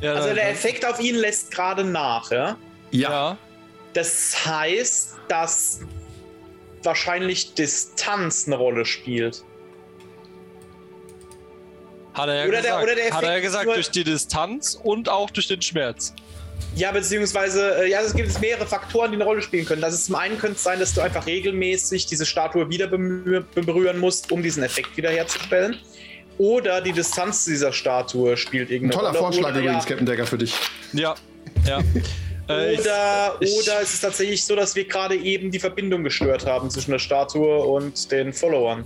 Ja, 0.00 0.14
Also 0.14 0.34
der 0.34 0.50
Effekt 0.50 0.84
auf 0.84 0.98
ihn 1.00 1.14
lässt 1.14 1.52
gerade 1.52 1.84
nach, 1.84 2.30
ja? 2.32 2.56
Ja. 2.90 3.38
Das 3.92 4.44
heißt, 4.44 5.16
dass 5.28 5.80
wahrscheinlich 6.82 7.54
Distanz 7.54 8.46
eine 8.46 8.56
Rolle 8.56 8.84
spielt. 8.84 9.44
Hat 12.14 12.28
er 12.28 12.34
ja 12.34 12.42
Oder 12.46 12.52
der- 12.52 12.62
gesagt. 12.62 12.82
oder 12.82 12.94
der 12.94 13.10
hat 13.14 13.22
er 13.22 13.32
ja 13.34 13.40
gesagt, 13.40 13.64
nur- 13.66 13.74
durch 13.74 13.90
die 13.90 14.04
Distanz 14.04 14.78
und 14.82 15.08
auch 15.08 15.30
durch 15.30 15.48
den 15.48 15.62
Schmerz. 15.62 16.12
Ja, 16.76 16.92
beziehungsweise, 16.92 17.82
äh, 17.84 17.90
ja, 17.90 18.00
es 18.00 18.14
gibt 18.14 18.40
mehrere 18.40 18.66
Faktoren, 18.66 19.10
die 19.10 19.16
eine 19.16 19.24
Rolle 19.24 19.42
spielen 19.42 19.64
können. 19.64 19.82
Das 19.82 19.92
ist 19.94 20.06
zum 20.06 20.14
einen 20.14 20.38
könnte 20.38 20.56
es 20.56 20.62
sein, 20.62 20.78
dass 20.78 20.94
du 20.94 21.00
einfach 21.00 21.26
regelmäßig 21.26 22.06
diese 22.06 22.24
Statue 22.26 22.68
wieder 22.70 22.86
berühren 22.86 23.98
musst, 23.98 24.30
um 24.30 24.42
diesen 24.42 24.62
Effekt 24.62 24.96
wiederherzustellen. 24.96 25.76
Oder 26.38 26.80
die 26.80 26.92
Distanz 26.92 27.44
zu 27.44 27.50
dieser 27.50 27.72
Statue 27.72 28.36
spielt 28.36 28.68
Ein 28.70 28.74
irgendeine 28.74 29.02
toller 29.02 29.08
Rolle. 29.10 29.18
Vorschlag 29.20 29.50
oder, 29.50 29.60
übrigens, 29.60 29.84
ja, 29.84 29.88
Captain 29.88 30.06
Decker, 30.06 30.26
für 30.26 30.38
dich. 30.38 30.54
Ja. 30.92 31.14
Ja. 31.66 31.80
Äh, 32.48 32.72
ich- 32.74 32.80
Oder, 32.80 33.36
ich- 33.38 33.52
oder 33.60 33.80
es 33.80 33.94
ist 33.94 34.00
tatsächlich 34.00 34.44
so, 34.44 34.56
dass 34.56 34.74
wir 34.74 34.84
gerade 34.84 35.14
eben 35.14 35.52
die 35.52 35.60
Verbindung 35.60 36.02
gestört 36.02 36.46
haben 36.46 36.68
zwischen 36.68 36.90
der 36.90 36.98
Statue 36.98 37.58
und 37.62 38.10
den 38.10 38.32
Followern. 38.32 38.84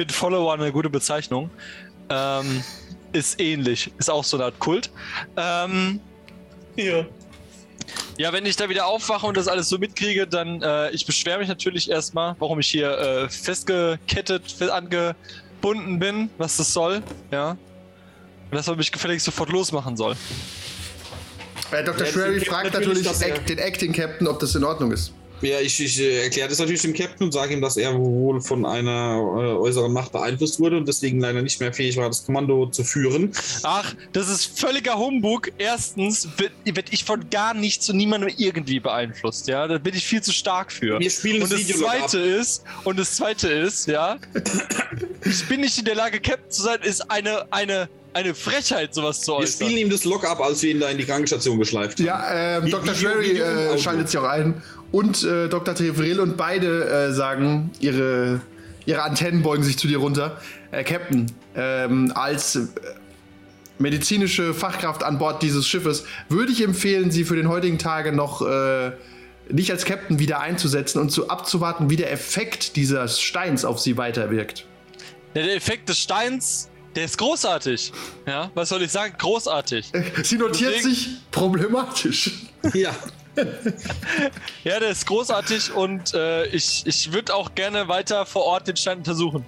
Finde 0.00 0.14
Follower 0.14 0.54
eine 0.54 0.72
gute 0.72 0.88
Bezeichnung. 0.88 1.50
Ähm, 2.08 2.64
ist 3.12 3.38
ähnlich. 3.38 3.92
Ist 3.98 4.08
auch 4.10 4.24
so 4.24 4.38
eine 4.38 4.46
Art 4.46 4.58
Kult. 4.58 4.90
Ähm, 5.36 6.00
Ja. 6.74 7.04
ja, 8.16 8.32
wenn 8.32 8.46
ich 8.46 8.56
da 8.56 8.70
wieder 8.70 8.86
aufwache 8.86 9.26
und 9.26 9.36
das 9.36 9.46
alles 9.46 9.68
so 9.68 9.76
mitkriege, 9.76 10.26
dann 10.26 10.62
äh, 10.62 10.88
ich 10.92 11.04
beschwere 11.04 11.38
mich 11.38 11.48
natürlich 11.48 11.90
erstmal, 11.90 12.34
warum 12.38 12.58
ich 12.60 12.68
hier 12.68 12.96
äh, 12.98 13.28
festgekettet, 13.28 14.50
fe- 14.50 14.72
angebunden 14.72 15.98
bin, 15.98 16.30
was 16.38 16.56
das 16.56 16.72
soll. 16.72 17.02
Ja. 17.30 17.50
Und 17.50 18.56
dass 18.56 18.66
man 18.68 18.78
mich 18.78 18.90
gefälligst 18.90 19.26
sofort 19.26 19.50
losmachen 19.50 19.98
soll. 19.98 20.16
Äh, 21.72 21.84
Dr. 21.84 22.06
Ja, 22.06 22.10
Shrary 22.12 22.40
fragt 22.40 22.72
natürlich 22.72 23.04
natürlich, 23.04 23.38
den 23.44 23.58
Acting 23.58 23.92
Captain, 23.92 24.26
ob 24.28 24.40
das 24.40 24.54
in 24.54 24.64
Ordnung 24.64 24.92
ist. 24.92 25.12
Ja, 25.42 25.60
ich, 25.60 25.80
ich 25.80 25.98
äh, 26.00 26.24
erkläre 26.24 26.48
das 26.48 26.58
natürlich 26.58 26.82
dem 26.82 26.92
Captain 26.92 27.26
und 27.26 27.32
sage 27.32 27.54
ihm, 27.54 27.60
dass 27.62 27.76
er 27.76 27.96
wohl 27.98 28.40
von 28.40 28.66
einer 28.66 29.16
äh, 29.16 29.56
äußeren 29.56 29.92
Macht 29.92 30.12
beeinflusst 30.12 30.60
wurde 30.60 30.76
und 30.76 30.86
deswegen 30.86 31.20
leider 31.20 31.40
nicht 31.42 31.60
mehr 31.60 31.72
fähig 31.72 31.96
war, 31.96 32.08
das 32.08 32.24
Kommando 32.24 32.66
zu 32.66 32.84
führen. 32.84 33.32
Ach, 33.62 33.94
das 34.12 34.28
ist 34.28 34.58
völliger 34.58 34.98
Humbug. 34.98 35.50
Erstens 35.58 36.28
werde 36.36 36.90
ich 36.90 37.04
von 37.04 37.28
gar 37.30 37.54
nichts 37.54 37.88
und 37.88 37.96
niemandem 37.96 38.30
irgendwie 38.36 38.80
beeinflusst, 38.80 39.48
ja. 39.48 39.66
Da 39.66 39.78
bin 39.78 39.94
ich 39.94 40.06
viel 40.06 40.22
zu 40.22 40.32
stark 40.32 40.70
für. 40.72 40.98
Wir 40.98 41.10
spielen 41.10 41.42
und 41.42 41.50
das 41.50 41.60
Video 41.60 41.78
zweite 41.78 42.18
ist, 42.18 42.64
und 42.84 42.98
das 42.98 43.16
zweite 43.16 43.48
ist, 43.48 43.86
ja, 43.86 44.18
ich 45.24 45.48
bin 45.48 45.60
nicht 45.60 45.78
in 45.78 45.84
der 45.84 45.94
Lage, 45.94 46.20
Captain 46.20 46.50
zu 46.50 46.62
sein, 46.62 46.78
ist 46.82 47.10
eine, 47.10 47.50
eine, 47.50 47.88
eine 48.12 48.34
Frechheit, 48.34 48.94
sowas 48.94 49.20
zu 49.20 49.32
Wir 49.32 49.38
äußern. 49.38 49.68
spielen 49.68 49.78
ihm 49.78 49.90
das 49.90 50.06
ab, 50.24 50.40
als 50.40 50.62
wir 50.62 50.72
ihn 50.72 50.80
da 50.80 50.90
in 50.90 50.98
die 50.98 51.04
Krankenstation 51.04 51.58
geschleift 51.58 51.98
haben. 51.98 52.06
Ja, 52.06 52.58
ähm, 52.58 52.70
Dr. 52.70 52.94
Und 52.94 53.24
äh, 53.24 53.78
schaltet 53.78 54.08
sich 54.10 54.18
auch 54.18 54.24
ein. 54.24 54.62
Und 54.92 55.22
äh, 55.24 55.48
Dr. 55.48 55.74
Treville 55.74 56.20
und 56.22 56.36
beide 56.36 56.88
äh, 56.88 57.12
sagen, 57.12 57.70
ihre, 57.80 58.40
ihre 58.86 59.02
Antennen 59.02 59.42
beugen 59.42 59.62
sich 59.62 59.78
zu 59.78 59.86
dir 59.86 59.98
runter. 59.98 60.40
Äh, 60.72 60.82
Captain, 60.84 61.26
ähm, 61.54 62.12
als 62.14 62.56
äh, 62.56 62.66
medizinische 63.78 64.52
Fachkraft 64.52 65.02
an 65.02 65.18
Bord 65.18 65.42
dieses 65.42 65.66
Schiffes 65.66 66.04
würde 66.28 66.52
ich 66.52 66.62
empfehlen, 66.62 67.10
Sie 67.10 67.24
für 67.24 67.36
den 67.36 67.48
heutigen 67.48 67.78
Tage 67.78 68.12
noch 68.12 68.42
äh, 68.42 68.92
nicht 69.48 69.70
als 69.70 69.84
Captain 69.84 70.18
wieder 70.18 70.40
einzusetzen 70.40 71.00
und 71.00 71.10
zu 71.10 71.28
abzuwarten, 71.28 71.88
wie 71.90 71.96
der 71.96 72.12
Effekt 72.12 72.76
dieses 72.76 73.20
Steins 73.20 73.64
auf 73.64 73.80
Sie 73.80 73.96
weiterwirkt. 73.96 74.66
Ja, 75.34 75.42
der 75.44 75.54
Effekt 75.56 75.88
des 75.88 75.98
Steins, 75.98 76.68
der 76.96 77.04
ist 77.04 77.16
großartig. 77.18 77.92
Ja, 78.26 78.50
was 78.54 78.68
soll 78.68 78.82
ich 78.82 78.90
sagen? 78.90 79.14
Großartig. 79.18 79.92
Sie 80.24 80.36
notiert 80.36 80.74
Deswegen- 80.74 80.94
sich 80.94 81.08
problematisch. 81.30 82.30
Ja. 82.74 82.90
Ja, 84.64 84.78
der 84.80 84.90
ist 84.90 85.06
großartig 85.06 85.72
und 85.72 86.12
äh, 86.14 86.46
ich, 86.46 86.82
ich 86.86 87.12
würde 87.12 87.34
auch 87.34 87.54
gerne 87.54 87.88
weiter 87.88 88.26
vor 88.26 88.44
Ort 88.44 88.68
den 88.68 88.76
Stein 88.76 88.98
untersuchen. 88.98 89.44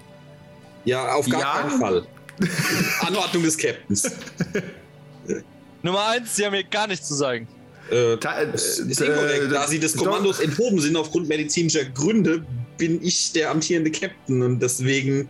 Ja, 0.85 1.13
auf 1.15 1.29
gar 1.29 1.41
Ja. 1.41 1.53
keinen 1.63 1.79
Fall. 1.81 2.07
Anordnung 3.01 3.43
des 3.43 3.57
Captains. 3.59 4.11
Nummer 5.83 6.07
eins, 6.09 6.37
sie 6.37 6.45
haben 6.45 6.53
mir 6.53 6.65
gar 6.65 6.87
nichts 6.87 7.09
zu 7.09 7.15
sagen. 7.15 7.47
Äh, 7.91 8.17
Da- 8.19 8.41
äh, 8.43 8.55
ist 8.55 8.79
inkorrekt. 9.01 9.45
äh, 9.45 9.49
Da 9.49 9.67
sie 9.67 9.79
des 9.79 9.93
doch- 9.95 10.05
Kommandos 10.05 10.41
enthoben 10.41 10.81
sind 10.81 10.97
aufgrund 10.97 11.29
medizinischer 11.29 11.85
Gründe, 11.85 12.45
bin 12.79 13.03
ich 13.05 13.33
der 13.33 13.51
amtierende 13.51 13.91
Captain 13.91 14.43
und 14.43 14.61
deswegen 14.61 15.29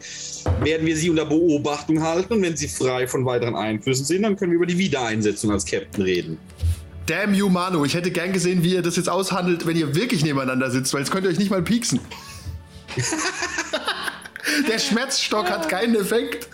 werden 0.62 0.86
wir 0.86 0.96
sie 0.96 1.10
unter 1.10 1.24
Beobachtung 1.26 2.02
halten 2.02 2.34
und 2.34 2.42
wenn 2.42 2.56
sie 2.56 2.68
frei 2.68 3.06
von 3.06 3.24
weiteren 3.26 3.56
Einflüssen 3.56 4.04
sind, 4.04 4.22
dann 4.22 4.36
können 4.36 4.52
wir 4.52 4.56
über 4.56 4.66
die 4.66 4.78
Wiedereinsetzung 4.78 5.50
als 5.50 5.64
Captain 5.66 6.02
reden. 6.04 6.38
Damn 7.06 7.34
you, 7.34 7.48
Manu. 7.48 7.84
Ich 7.84 7.94
hätte 7.94 8.10
gern 8.10 8.32
gesehen, 8.32 8.62
wie 8.62 8.74
ihr 8.74 8.82
das 8.82 8.96
jetzt 8.96 9.08
aushandelt, 9.08 9.66
wenn 9.66 9.76
ihr 9.76 9.94
wirklich 9.94 10.22
nebeneinander 10.24 10.70
sitzt, 10.70 10.92
weil 10.94 11.00
jetzt 11.00 11.10
könnt 11.10 11.24
ihr 11.24 11.30
euch 11.30 11.38
nicht 11.38 11.50
mal 11.50 11.62
pieksen. 11.62 12.00
Der 14.68 14.78
Schmerzstock 14.78 15.50
hat 15.50 15.68
keinen 15.68 15.94
Effekt. 15.94 16.48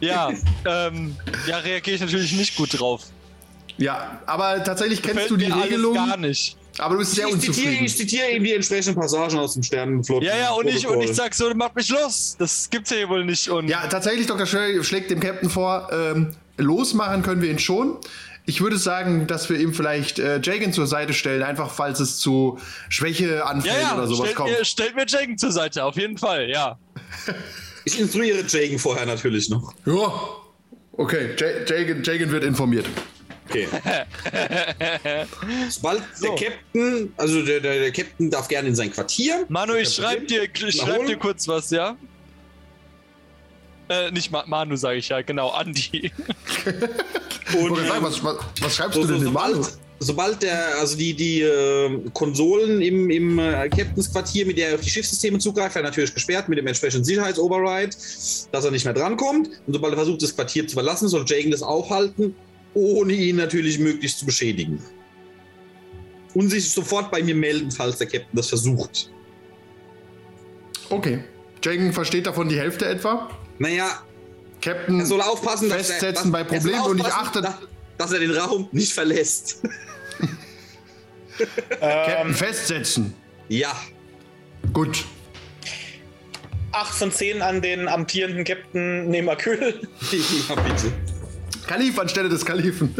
Ja, 0.00 0.30
ähm, 0.66 1.16
ja, 1.46 1.58
reagiere 1.58 1.96
ich 1.96 2.00
natürlich 2.00 2.32
nicht 2.32 2.56
gut 2.56 2.78
drauf. 2.78 3.02
Ja, 3.76 4.20
aber 4.26 4.62
tatsächlich 4.64 5.00
kennst 5.02 5.28
Gefällt 5.28 5.30
du 5.30 5.36
die 5.36 5.46
mir 5.46 5.54
alles 5.54 5.66
Regelung, 5.66 5.94
gar 5.94 6.16
nicht. 6.16 6.56
aber 6.78 6.94
du 6.94 7.00
bist 7.00 7.14
sehr 7.14 7.26
ich, 7.28 7.34
zitiere, 7.34 7.50
unzufrieden. 7.52 7.84
ich 7.84 7.96
zitiere 7.96 8.28
eben 8.30 8.44
die 8.44 8.52
entsprechenden 8.52 9.00
Passagen 9.00 9.38
aus 9.38 9.54
dem 9.54 9.62
Sternenflotten. 9.62 10.26
Ja, 10.26 10.36
ja, 10.36 10.50
und 10.50 10.68
ich, 10.68 10.86
und 10.86 11.00
ich 11.00 11.14
sag 11.14 11.34
so, 11.34 11.50
mach 11.54 11.74
mich 11.74 11.88
los. 11.88 12.36
Das 12.38 12.68
gibt's 12.68 12.90
ja 12.90 12.98
hier 12.98 13.08
wohl 13.08 13.24
nicht. 13.24 13.48
Und 13.48 13.68
Ja, 13.68 13.86
tatsächlich, 13.86 14.26
Dr. 14.26 14.44
Sherry 14.46 14.82
schlägt 14.84 15.10
dem 15.10 15.20
Captain 15.20 15.48
vor, 15.48 15.88
ähm, 15.92 16.34
losmachen 16.58 17.22
können 17.22 17.40
wir 17.40 17.50
ihn 17.50 17.58
schon. 17.58 17.96
Ich 18.50 18.60
würde 18.60 18.78
sagen, 18.78 19.28
dass 19.28 19.48
wir 19.48 19.60
ihm 19.60 19.72
vielleicht 19.72 20.18
äh, 20.18 20.40
Jagan 20.42 20.72
zur 20.72 20.88
Seite 20.88 21.14
stellen, 21.14 21.44
einfach 21.44 21.70
falls 21.70 22.00
es 22.00 22.18
zu 22.18 22.56
ja, 22.58 22.64
Schwächeanfällen 22.88 23.80
ja 23.80 23.94
oder 23.94 24.08
sowas 24.08 24.22
stellt, 24.24 24.34
kommt. 24.34 24.50
mir, 24.50 24.64
stellt 24.64 24.96
mir 24.96 25.06
Jagan 25.06 25.38
zur 25.38 25.52
Seite, 25.52 25.84
auf 25.84 25.94
jeden 25.94 26.18
Fall, 26.18 26.50
ja. 26.50 26.76
Ich 27.84 28.00
instruiere 28.00 28.42
Jagan 28.44 28.80
vorher 28.80 29.06
natürlich 29.06 29.50
noch. 29.50 29.72
Ja, 29.86 30.12
okay, 30.96 31.36
Ja- 31.38 31.76
Jagan, 31.76 32.02
Jagan 32.02 32.32
wird 32.32 32.42
informiert. 32.42 32.86
Okay. 33.48 33.68
Sobald 35.68 36.02
der 36.20 36.30
Captain, 36.30 37.12
also 37.18 37.44
der, 37.44 37.60
der, 37.60 37.74
der 37.78 37.92
Captain 37.92 38.30
darf 38.30 38.48
gerne 38.48 38.68
in 38.68 38.74
sein 38.74 38.90
Quartier. 38.92 39.44
Manu, 39.48 39.74
ich 39.74 39.94
schreib 39.94 40.26
dir, 40.26 40.42
ich 40.42 40.76
schreib 40.76 41.06
dir 41.06 41.16
kurz 41.16 41.46
was, 41.46 41.70
ja? 41.70 41.96
Äh, 43.88 44.10
nicht 44.10 44.32
Ma 44.32 44.42
Manu, 44.46 44.74
sage 44.74 44.98
ich 44.98 45.08
ja, 45.08 45.22
genau, 45.22 45.50
Andi. 45.50 46.10
Ich 47.52 47.56
Und 47.56 47.70
wollte 47.70 47.86
sagen, 47.86 48.04
was, 48.04 48.22
was, 48.22 48.36
was 48.60 48.76
schreibst 48.76 48.94
so, 48.94 49.02
du 49.02 49.08
so, 49.08 49.14
denn 49.14 49.32
Manu? 49.32 49.54
sobald, 49.54 49.78
sobald 49.98 50.42
der, 50.42 50.78
also 50.78 50.96
die, 50.96 51.14
die 51.14 51.42
äh, 51.42 52.00
Konsolen 52.12 52.80
im, 52.80 53.10
im 53.10 53.38
äh, 53.38 53.68
Captains 53.68 54.12
Quartier, 54.12 54.46
mit 54.46 54.58
der 54.58 54.70
er 54.70 54.74
auf 54.76 54.80
die 54.80 54.90
Schiffssysteme 54.90 55.38
zugreift, 55.38 55.74
werden 55.74 55.86
natürlich 55.86 56.14
gesperrt 56.14 56.48
mit 56.48 56.58
dem 56.58 56.66
entsprechenden 56.66 57.04
Sicherheitsoverride, 57.04 57.96
dass 58.52 58.64
er 58.64 58.70
nicht 58.70 58.84
mehr 58.84 58.94
drankommt. 58.94 59.48
Und 59.66 59.72
sobald 59.72 59.92
er 59.92 59.98
versucht, 59.98 60.22
das 60.22 60.34
Quartier 60.34 60.66
zu 60.66 60.74
verlassen, 60.74 61.08
soll 61.08 61.24
Jagan 61.26 61.50
das 61.50 61.62
aufhalten 61.62 62.34
ohne 62.74 63.12
ihn 63.12 63.36
natürlich 63.36 63.78
möglichst 63.78 64.18
zu 64.20 64.26
beschädigen. 64.26 64.82
Und 66.34 66.50
sich 66.50 66.70
sofort 66.70 67.10
bei 67.10 67.22
mir 67.22 67.34
melden, 67.34 67.70
falls 67.70 67.98
der 67.98 68.06
Captain 68.06 68.30
das 68.32 68.48
versucht. 68.48 69.10
Okay. 70.88 71.24
Jagen 71.64 71.92
versteht 71.92 72.26
davon 72.26 72.48
die 72.48 72.58
Hälfte 72.58 72.86
etwa. 72.86 73.30
Naja, 73.58 74.02
Captain 74.60 75.00
er 75.00 75.06
soll 75.06 75.22
aufpassen, 75.22 75.68
dass 75.68 75.88
festsetzen 75.88 76.28
er, 76.28 76.32
bei 76.32 76.42
dass, 76.44 76.52
er 76.52 76.60
soll 76.60 76.72
Problemen 76.72 76.90
und 76.90 76.96
nicht 76.96 77.06
aufpassen, 77.06 77.46
achtet. 77.46 77.68
dass, 77.98 78.08
dass 78.10 78.12
er 78.12 78.20
den 78.20 78.36
Raum 78.36 78.68
nicht 78.72 78.92
verlässt. 78.92 79.62
Captain 81.80 82.28
Ähm, 82.28 82.34
festsetzen. 82.34 83.14
ja. 83.48 83.74
Gut. 84.74 85.04
8 86.72 86.94
von 86.94 87.10
10 87.10 87.42
an 87.42 87.62
den 87.62 87.88
amtierenden 87.88 88.44
Captain 88.44 89.08
Nemakül. 89.08 89.80
ja, 90.12 90.54
bitte. 90.54 90.92
Kalif 91.66 91.98
anstelle 91.98 92.28
des 92.28 92.44
Kalifen. 92.44 92.94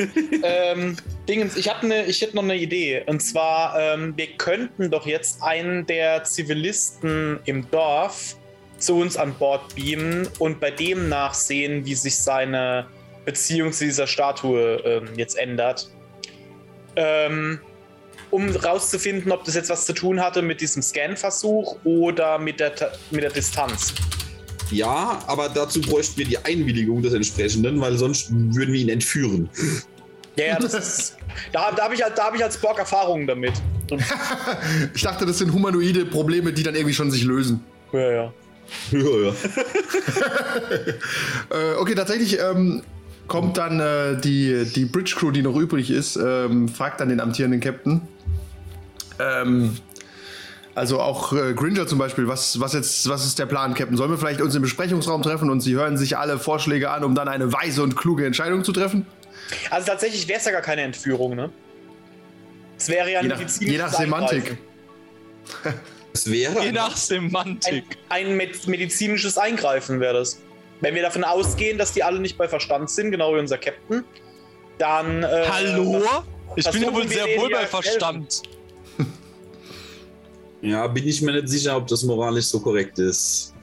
ähm, 0.42 0.96
Dingens, 1.28 1.56
ich, 1.56 1.68
hab 1.68 1.82
ne, 1.82 2.04
ich 2.04 2.20
hätte 2.20 2.36
noch 2.36 2.42
eine 2.42 2.56
Idee. 2.56 3.02
Und 3.06 3.20
zwar, 3.20 3.78
ähm, 3.78 4.14
wir 4.16 4.28
könnten 4.36 4.90
doch 4.90 5.06
jetzt 5.06 5.42
einen 5.42 5.86
der 5.86 6.24
Zivilisten 6.24 7.40
im 7.44 7.70
Dorf 7.70 8.36
zu 8.80 8.96
uns 8.96 9.16
an 9.16 9.34
Bord 9.34 9.74
beamen 9.74 10.28
und 10.38 10.58
bei 10.58 10.70
dem 10.70 11.08
nachsehen, 11.08 11.84
wie 11.84 11.94
sich 11.94 12.16
seine 12.18 12.86
Beziehung 13.24 13.72
zu 13.72 13.84
dieser 13.84 14.06
Statue 14.06 14.76
ähm, 14.84 15.08
jetzt 15.16 15.36
ändert. 15.38 15.88
Ähm, 16.96 17.60
um 18.30 18.48
rauszufinden, 18.50 19.32
ob 19.32 19.44
das 19.44 19.54
jetzt 19.54 19.70
was 19.70 19.86
zu 19.86 19.92
tun 19.92 20.20
hatte 20.20 20.42
mit 20.42 20.60
diesem 20.60 20.82
Scan-Versuch 20.82 21.76
oder 21.84 22.38
mit 22.38 22.60
der, 22.60 22.72
mit 23.10 23.22
der 23.22 23.30
Distanz. 23.30 23.92
Ja, 24.70 25.18
aber 25.26 25.48
dazu 25.48 25.80
bräuchten 25.80 26.16
wir 26.18 26.24
die 26.26 26.38
Einwilligung 26.38 27.02
des 27.02 27.12
Entsprechenden, 27.12 27.80
weil 27.80 27.96
sonst 27.96 28.30
würden 28.30 28.72
wir 28.72 28.80
ihn 28.80 28.88
entführen. 28.88 29.50
Ja, 30.36 30.46
ja, 30.46 30.58
das 30.60 30.74
ist, 30.74 31.16
da, 31.52 31.72
da 31.72 31.84
habe 31.84 31.94
ich, 31.94 32.02
halt- 32.02 32.16
da 32.16 32.26
hab 32.26 32.34
ich 32.36 32.42
als 32.42 32.56
Borg 32.56 32.78
Erfahrungen 32.78 33.26
damit. 33.26 33.52
Ich 34.94 35.02
dachte, 35.02 35.26
das 35.26 35.38
sind 35.38 35.52
humanoide 35.52 36.04
Probleme, 36.06 36.52
die 36.52 36.62
dann 36.62 36.76
irgendwie 36.76 36.94
schon 36.94 37.10
sich 37.10 37.24
lösen. 37.24 37.64
ja, 37.92 38.10
ja. 38.12 38.32
Ja, 38.90 39.00
ja. 39.00 39.32
Äh, 41.50 41.74
okay, 41.78 41.94
tatsächlich 41.94 42.38
ähm, 42.38 42.82
kommt 43.26 43.56
dann 43.58 43.80
äh, 43.80 44.16
die, 44.20 44.64
die 44.64 44.84
Bridge 44.84 45.14
Crew, 45.16 45.30
die 45.30 45.42
noch 45.42 45.56
übrig 45.56 45.90
ist, 45.90 46.16
ähm, 46.16 46.68
fragt 46.68 47.00
dann 47.00 47.08
den 47.08 47.20
amtierenden 47.20 47.60
Captain. 47.60 48.02
Ähm, 49.18 49.76
also 50.74 51.00
auch 51.00 51.32
äh, 51.32 51.52
Gringer 51.54 51.86
zum 51.86 51.98
Beispiel, 51.98 52.28
was, 52.28 52.60
was, 52.60 52.72
jetzt, 52.72 53.08
was 53.08 53.26
ist 53.26 53.38
der 53.38 53.46
Plan, 53.46 53.74
Captain? 53.74 53.96
Sollen 53.96 54.10
wir 54.10 54.18
vielleicht 54.18 54.40
uns 54.40 54.54
im 54.54 54.62
Besprechungsraum 54.62 55.22
treffen 55.22 55.50
und 55.50 55.60
sie 55.60 55.74
hören 55.74 55.96
sich 55.96 56.16
alle 56.16 56.38
Vorschläge 56.38 56.90
an, 56.90 57.04
um 57.04 57.14
dann 57.14 57.28
eine 57.28 57.52
weise 57.52 57.82
und 57.82 57.96
kluge 57.96 58.24
Entscheidung 58.24 58.64
zu 58.64 58.72
treffen? 58.72 59.06
Also 59.70 59.86
tatsächlich 59.88 60.28
wäre 60.28 60.38
es 60.38 60.44
ja 60.44 60.52
gar 60.52 60.62
keine 60.62 60.82
Entführung, 60.82 61.34
ne? 61.34 61.50
Es 62.78 62.88
wäre 62.88 63.12
ja 63.12 63.20
Je 63.20 63.28
nach, 63.28 63.40
je 63.60 63.78
nach 63.78 63.92
Semantik. 63.92 64.56
Es 66.12 66.30
wäre. 66.30 66.62
Je 66.64 66.72
nach 66.72 66.90
Ein, 66.92 66.96
Semantik. 66.96 67.84
ein 68.08 68.36
med- 68.36 68.66
medizinisches 68.66 69.38
Eingreifen 69.38 70.00
wäre 70.00 70.14
das. 70.14 70.40
Wenn 70.80 70.94
wir 70.94 71.02
davon 71.02 71.24
ausgehen, 71.24 71.78
dass 71.78 71.92
die 71.92 72.02
alle 72.02 72.20
nicht 72.20 72.36
bei 72.38 72.48
Verstand 72.48 72.90
sind, 72.90 73.10
genau 73.10 73.34
wie 73.34 73.38
unser 73.38 73.58
Captain, 73.58 74.04
dann. 74.78 75.22
Äh, 75.22 75.44
Hallo? 75.48 76.02
Ich 76.56 76.68
bin 76.70 76.82
ja 76.82 76.92
wohl 76.92 77.06
sehr 77.06 77.26
wohl 77.38 77.50
bei 77.50 77.58
helfen. 77.58 77.82
Verstand. 77.82 78.42
Ja, 80.62 80.86
bin 80.88 81.06
ich 81.06 81.22
mir 81.22 81.32
nicht 81.32 81.48
sicher, 81.48 81.76
ob 81.76 81.86
das 81.86 82.02
moralisch 82.02 82.46
so 82.46 82.60
korrekt 82.60 82.98
ist. 82.98 83.54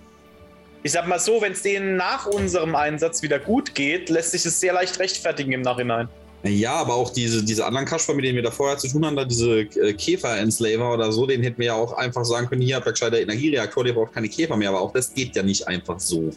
Ich 0.83 0.91
sag 0.93 1.07
mal 1.07 1.19
so, 1.19 1.41
wenn 1.41 1.51
es 1.51 1.61
denen 1.61 1.95
nach 1.97 2.25
unserem 2.27 2.75
Einsatz 2.75 3.21
wieder 3.21 3.39
gut 3.39 3.75
geht, 3.75 4.09
lässt 4.09 4.31
sich 4.31 4.45
es 4.45 4.59
sehr 4.59 4.73
leicht 4.73 4.97
rechtfertigen 4.99 5.51
im 5.51 5.61
Nachhinein. 5.61 6.07
Ja, 6.43 6.73
aber 6.73 6.93
auch 6.93 7.09
diese, 7.09 7.43
diese 7.43 7.65
anderen 7.65 7.85
Kasper, 7.85 8.13
mit 8.13 8.23
denen 8.23 8.35
wir 8.35 8.43
da 8.43 8.51
vorher 8.51 8.77
zu 8.77 8.87
tun 8.87 9.05
haben, 9.05 9.15
da 9.15 9.25
diese 9.25 9.61
äh, 9.61 9.93
Käfer-Enslaver 9.93 10.93
oder 10.93 11.11
so, 11.11 11.25
den 11.25 11.41
hätten 11.43 11.57
wir 11.57 11.67
ja 11.67 11.73
auch 11.73 11.93
einfach 11.93 12.23
sagen 12.25 12.47
können, 12.47 12.61
hier 12.61 12.75
habt 12.75 12.85
ihr 12.85 12.91
gescheiter 12.91 13.19
Energiereaktor, 13.19 13.83
der 13.83 13.93
braucht 13.93 14.13
keine 14.13 14.29
Käfer 14.29 14.55
mehr, 14.55 14.69
aber 14.69 14.81
auch 14.81 14.93
das 14.93 15.13
geht 15.13 15.35
ja 15.35 15.43
nicht 15.43 15.67
einfach 15.67 15.99
so. 15.99 16.31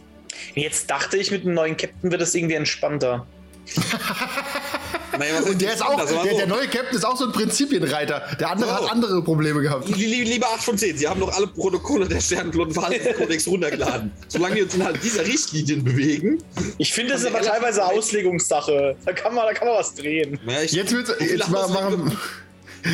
Jetzt 0.55 0.89
dachte 0.89 1.17
ich, 1.17 1.31
mit 1.31 1.43
dem 1.43 1.53
neuen 1.53 1.77
Captain 1.77 2.11
wird 2.11 2.21
es 2.21 2.33
irgendwie 2.33 2.55
entspannter. 2.55 3.27
Naja, 5.17 5.33
was 5.39 5.49
Und 5.49 5.61
der 5.61 5.73
ist 5.73 5.81
auch, 5.83 5.95
der, 5.97 6.07
so. 6.07 6.23
der 6.37 6.47
neue 6.47 6.67
Captain 6.67 6.95
ist 6.95 7.05
auch 7.05 7.17
so 7.17 7.25
ein 7.25 7.31
Prinzipienreiter. 7.31 8.23
Der 8.39 8.49
andere 8.51 8.69
So. 8.69 8.75
hat 8.75 8.91
andere 8.91 9.21
Probleme 9.23 9.61
gehabt. 9.61 9.87
Lie- 9.89 10.05
lie- 10.05 10.23
Lieber 10.23 10.47
8 10.47 10.63
von 10.63 10.77
10, 10.77 10.97
Sie 10.97 11.07
haben 11.07 11.19
doch 11.19 11.33
alle 11.35 11.47
Protokolle 11.47 12.07
der 12.07 12.21
Sternenflottenverhaltenskodex 12.21 13.47
runtergeladen. 13.47 14.11
Solange 14.27 14.55
wir 14.55 14.63
uns 14.63 14.75
innerhalb 14.75 15.01
dieser 15.01 15.25
Richtlinien 15.25 15.83
bewegen. 15.83 16.43
Ich 16.77 16.93
finde, 16.93 17.13
das 17.13 17.21
ist 17.21 17.27
aber 17.27 17.41
teilweise 17.41 17.83
Auslegungssache. 17.85 18.95
Da 19.05 19.13
kann 19.13 19.33
man, 19.35 19.45
da 19.45 19.53
kann 19.53 19.67
man 19.67 19.77
was 19.77 19.93
drehen. 19.93 20.39
Naja, 20.45 20.61
ich, 20.63 20.71
Jetzt 20.71 20.93
wird's, 20.93 21.11
jetzt 21.19 21.49
mal 21.49 21.67
machen. 21.69 22.17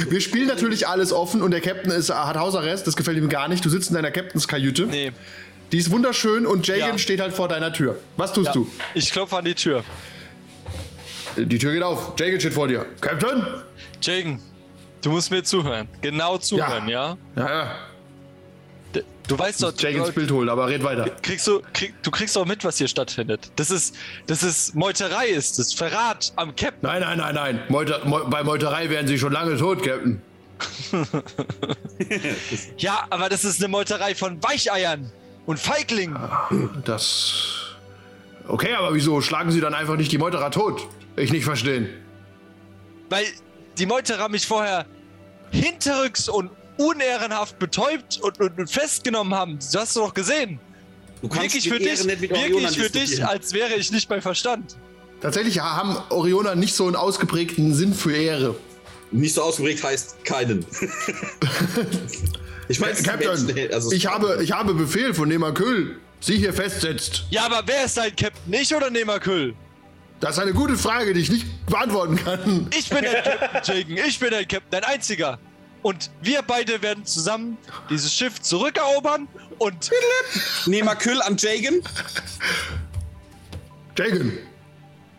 Wir 0.09 0.19
spielen 0.19 0.47
natürlich 0.47 0.85
alles 0.85 1.13
offen 1.13 1.41
und 1.41 1.51
der 1.51 1.61
Captain 1.61 1.91
ist, 1.93 2.09
hat 2.13 2.35
Hausarrest, 2.35 2.85
das 2.87 2.97
gefällt 2.97 3.17
ihm 3.17 3.29
gar 3.29 3.47
nicht. 3.47 3.63
Du 3.63 3.69
sitzt 3.69 3.87
in 3.89 3.95
deiner 3.95 4.11
Captainskajüte. 4.11 4.85
Nee. 4.85 5.13
Die 5.71 5.77
ist 5.77 5.91
wunderschön 5.91 6.45
und 6.45 6.67
Jagan 6.67 6.89
Ja. 6.91 6.97
steht 6.97 7.21
halt 7.21 7.33
vor 7.33 7.47
deiner 7.47 7.71
Tür. 7.71 7.97
Was 8.17 8.33
tust 8.33 8.53
du? 8.53 8.67
Ich 8.95 9.11
klopfe 9.11 9.37
an 9.37 9.45
die 9.45 9.55
Tür. 9.55 9.85
Die 11.37 11.57
Tür 11.57 11.73
geht 11.73 11.83
auf. 11.83 12.13
Jagan 12.19 12.39
steht 12.39 12.53
vor 12.53 12.67
dir. 12.67 12.85
Captain? 13.01 13.45
Jagen, 14.01 14.41
du 15.01 15.11
musst 15.11 15.29
mir 15.31 15.43
zuhören. 15.43 15.87
Genau 16.01 16.37
zuhören, 16.37 16.87
ja? 16.87 17.17
Ja, 17.35 17.47
ja. 17.49 17.71
D- 18.95 19.03
Du 19.27 19.37
weißt 19.37 19.61
doch, 19.61 19.73
Jagans 19.77 20.11
Bild 20.13 20.31
holen, 20.31 20.47
aber 20.47 20.67
red 20.69 20.83
weiter. 20.83 21.09
kriegst 21.21 21.45
du, 21.47 21.61
krieg, 21.73 21.93
du 22.01 22.09
kriegst 22.11 22.35
doch 22.37 22.45
mit, 22.45 22.63
was 22.63 22.77
hier 22.77 22.87
stattfindet. 22.87 23.51
Das 23.57 23.69
ist, 23.69 23.93
das 24.25 24.41
ist 24.41 24.73
Meuterei, 24.73 25.27
ist 25.27 25.59
das 25.59 25.73
Verrat 25.73 26.31
am 26.37 26.55
Captain. 26.55 26.79
Nein, 26.81 27.01
nein, 27.01 27.17
nein, 27.17 27.35
nein. 27.35 27.59
Meuter, 27.67 28.05
Meu, 28.05 28.25
bei 28.29 28.43
Meuterei 28.43 28.89
wären 28.89 29.05
sie 29.05 29.19
schon 29.19 29.33
lange 29.33 29.57
tot, 29.57 29.83
Captain. 29.83 30.21
Ja, 32.77 33.05
aber 33.09 33.29
das 33.29 33.43
ist 33.43 33.59
eine 33.61 33.67
Meuterei 33.67 34.15
von 34.15 34.41
Weicheiern 34.43 35.11
und 35.45 35.59
Feiglingen. 35.59 36.17
Das. 36.85 37.75
Okay, 38.47 38.73
aber 38.75 38.93
wieso 38.93 39.19
schlagen 39.21 39.51
sie 39.51 39.59
dann 39.61 39.73
einfach 39.73 39.97
nicht 39.97 40.11
die 40.11 40.17
Meuterer 40.17 40.51
tot? 40.51 40.87
Ich 41.17 41.31
nicht 41.31 41.45
verstehen. 41.45 41.89
Weil 43.09 43.25
die 43.77 43.85
Meuterer 43.85 44.29
mich 44.29 44.45
vorher 44.45 44.85
hinterrücks 45.51 46.29
und 46.29 46.51
unehrenhaft 46.77 47.57
betäubt 47.57 48.19
und, 48.21 48.39
und, 48.39 48.59
und 48.59 48.71
festgenommen 48.71 49.33
haben. 49.33 49.55
Das 49.55 49.75
hast 49.75 49.95
du 49.95 50.01
doch 50.01 50.13
gesehen. 50.13 50.59
du 51.21 51.27
kannst 51.27 51.55
Wirklich 51.55 51.69
für 51.69 51.79
dich, 51.79 52.05
wirklich 52.05 52.77
für 52.77 52.89
dich, 52.89 53.25
als 53.25 53.53
wäre 53.53 53.73
ich 53.73 53.91
nicht 53.91 54.07
bei 54.07 54.21
Verstand. 54.21 54.77
Tatsächlich 55.21 55.59
haben 55.59 55.97
Orioner 56.09 56.53
nicht 56.55 56.75
so 56.75 56.85
einen 56.85 56.95
ausgeprägten 56.95 57.73
Sinn 57.73 57.93
für 57.95 58.15
Ehre. 58.15 58.55
Nicht 59.09 59.33
so 59.33 59.41
ausgeprägt 59.41 59.83
heißt 59.83 60.23
keinen. 60.23 60.65
ich 62.67 62.79
meine, 62.79 62.93
Captain, 63.01 63.71
also 63.73 63.91
ich, 63.91 64.05
habe, 64.05 64.39
ich 64.43 64.51
habe 64.51 64.75
Befehl 64.75 65.15
von 65.15 65.29
Nemakül, 65.29 65.97
Sie 66.19 66.37
hier 66.37 66.53
festsetzt. 66.53 67.25
Ja, 67.29 67.45
aber 67.45 67.63
wer 67.65 67.85
ist 67.85 67.97
dein 67.97 68.15
Captain? 68.15 68.53
Ich 68.53 68.75
oder 68.75 68.89
Nemakül? 68.91 69.55
Das 70.19 70.31
ist 70.37 70.39
eine 70.39 70.53
gute 70.53 70.75
Frage, 70.77 71.13
die 71.13 71.21
ich 71.21 71.29
nicht 71.29 71.45
beantworten 71.67 72.15
kann. 72.15 72.67
Ich 72.77 72.89
bin 72.89 73.03
dein 73.03 73.23
Captain, 73.23 73.77
Jagen. 73.77 73.97
Ich 74.07 74.19
bin 74.19 74.31
dein 74.31 74.47
Captain, 74.47 74.69
dein 74.71 74.83
einziger. 74.83 75.37
Und 75.83 76.09
wir 76.21 76.41
beide 76.41 76.81
werden 76.81 77.05
zusammen 77.05 77.57
dieses 77.89 78.11
Schiff 78.13 78.41
zurückerobern 78.41 79.27
und 79.59 79.91
Nemakül 80.65 81.21
an 81.21 81.37
Jagan. 81.37 81.81
Jagan, 83.97 84.33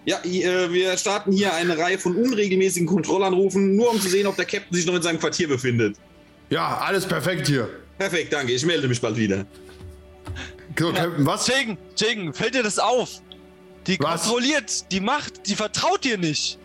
Ja, 0.04 0.18
äh, 0.24 0.72
wir 0.72 0.96
starten 0.96 1.32
hier 1.32 1.54
eine 1.54 1.78
Reihe 1.78 1.98
von 1.98 2.16
unregelmäßigen 2.16 2.86
Kontrollanrufen, 2.88 3.76
nur 3.76 3.90
um 3.92 4.00
zu 4.00 4.08
sehen, 4.08 4.26
ob 4.26 4.36
der 4.36 4.44
Captain 4.46 4.74
sich 4.76 4.86
noch 4.86 4.94
in 4.94 5.02
seinem 5.02 5.20
Quartier 5.20 5.48
befindet. 5.48 5.96
ja, 6.50 6.78
alles 6.78 7.06
perfekt 7.06 7.46
hier. 7.46 7.68
Perfekt, 7.98 8.32
danke. 8.32 8.52
Ich 8.52 8.64
melde 8.64 8.88
mich 8.88 9.00
bald 9.00 9.16
wieder. 9.16 9.44
So, 10.78 10.92
Captain, 10.92 11.26
was? 11.26 11.46
Jagen, 11.48 11.78
Jagen, 11.96 12.32
fällt 12.34 12.54
dir 12.54 12.62
das 12.62 12.78
auf? 12.78 13.20
Die 13.88 13.98
Was? 14.00 14.22
kontrolliert, 14.22 14.92
die 14.92 15.00
macht, 15.00 15.46
die 15.46 15.54
vertraut 15.56 16.04
dir 16.04 16.18
nicht. 16.18 16.58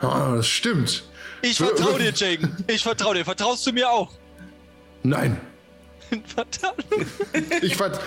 Ah, 0.00 0.34
das 0.36 0.48
stimmt. 0.48 1.04
Ich 1.40 1.56
vertraue 1.56 1.98
dir, 1.98 2.10
Jagen. 2.10 2.54
Ich 2.66 2.82
vertraue 2.82 3.14
dir. 3.14 3.24
Vertraust 3.24 3.66
du 3.66 3.72
mir 3.72 3.88
auch? 3.88 4.12
Nein. 5.02 5.40
Verdammt. 6.10 6.84
Ich 7.62 7.76
vert 7.76 8.00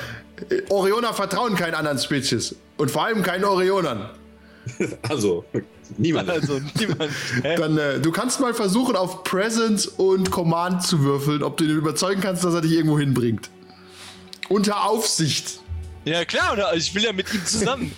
Orioner 0.69 1.13
vertrauen 1.13 1.55
keinen 1.55 1.75
anderen 1.75 1.97
Spezies. 1.97 2.55
Und 2.77 2.91
vor 2.91 3.05
allem 3.05 3.23
keinen 3.23 3.45
Orionern. 3.45 4.09
Also, 5.07 5.45
niemand. 5.97 6.29
Also, 6.29 6.61
niemand. 6.77 7.11
Dann, 7.43 7.77
äh, 7.77 7.99
du 7.99 8.11
kannst 8.11 8.39
mal 8.39 8.53
versuchen, 8.53 8.95
auf 8.95 9.23
Presence 9.23 9.87
und 9.87 10.29
Command 10.31 10.83
zu 10.83 11.01
würfeln, 11.01 11.43
ob 11.43 11.57
du 11.57 11.63
ihn 11.63 11.71
überzeugen 11.77 12.21
kannst, 12.21 12.43
dass 12.43 12.53
er 12.53 12.61
dich 12.61 12.73
irgendwo 12.73 12.99
hinbringt. 12.99 13.49
Unter 14.49 14.85
Aufsicht. 14.85 15.59
Ja, 16.05 16.25
klar, 16.25 16.53
oder? 16.53 16.75
ich 16.75 16.93
will 16.93 17.03
ja 17.03 17.13
mit 17.13 17.33
ihm 17.33 17.45
zusammen. 17.45 17.91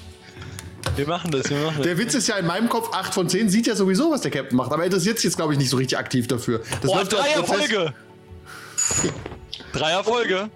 Wir 0.96 1.08
machen 1.08 1.32
das, 1.32 1.50
wir 1.50 1.58
machen 1.58 1.78
das. 1.78 1.86
Der 1.86 1.98
Witz 1.98 2.14
ist 2.14 2.28
ja 2.28 2.38
in 2.38 2.46
meinem 2.46 2.70
Kopf, 2.70 2.94
8 2.94 3.14
von 3.14 3.30
10 3.30 3.50
sieht 3.50 3.68
ja 3.68 3.76
sowieso, 3.76 4.12
was 4.12 4.22
der 4.22 4.32
Captain 4.32 4.58
macht. 4.58 4.72
Aber 4.72 4.84
er 4.84 4.86
interessiert 4.86 5.18
sich 5.18 5.26
jetzt, 5.26 5.38
glaube 5.38 5.54
ich, 5.54 5.60
nicht 5.60 5.70
so 5.70 5.78
richtig 5.78 5.98
aktiv 5.98 6.28
dafür. 6.28 6.60
Das 6.82 6.92
Boah, 6.92 6.98
läuft 6.98 7.14
drei 7.14 7.30
Erfolge. 7.30 7.94
Drei 9.74 9.92
Erfolge. 9.92 10.50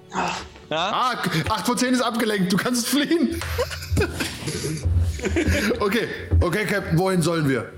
Ja? 0.70 0.92
Ah, 0.92 1.24
8 1.50 1.66
von 1.66 1.78
10 1.78 1.94
ist 1.94 2.02
abgelenkt. 2.02 2.52
Du 2.52 2.58
kannst 2.58 2.88
fliehen. 2.88 3.40
Okay, 5.80 6.08
okay, 6.42 6.66
Captain, 6.66 7.00
wohin 7.00 7.22
sollen 7.22 7.50
wir? 7.50 7.72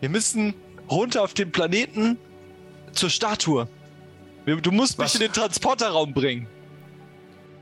Wir 0.00 0.08
müssen 0.08 0.54
runter 0.90 1.22
auf 1.22 1.34
den 1.34 1.52
Planeten 1.52 2.18
zur 2.92 3.10
Statue. 3.10 3.68
Du 4.46 4.70
musst 4.70 4.98
mich 4.98 5.06
Was? 5.06 5.14
in 5.14 5.20
den 5.20 5.32
Transporterraum 5.32 6.12
bringen. 6.12 6.46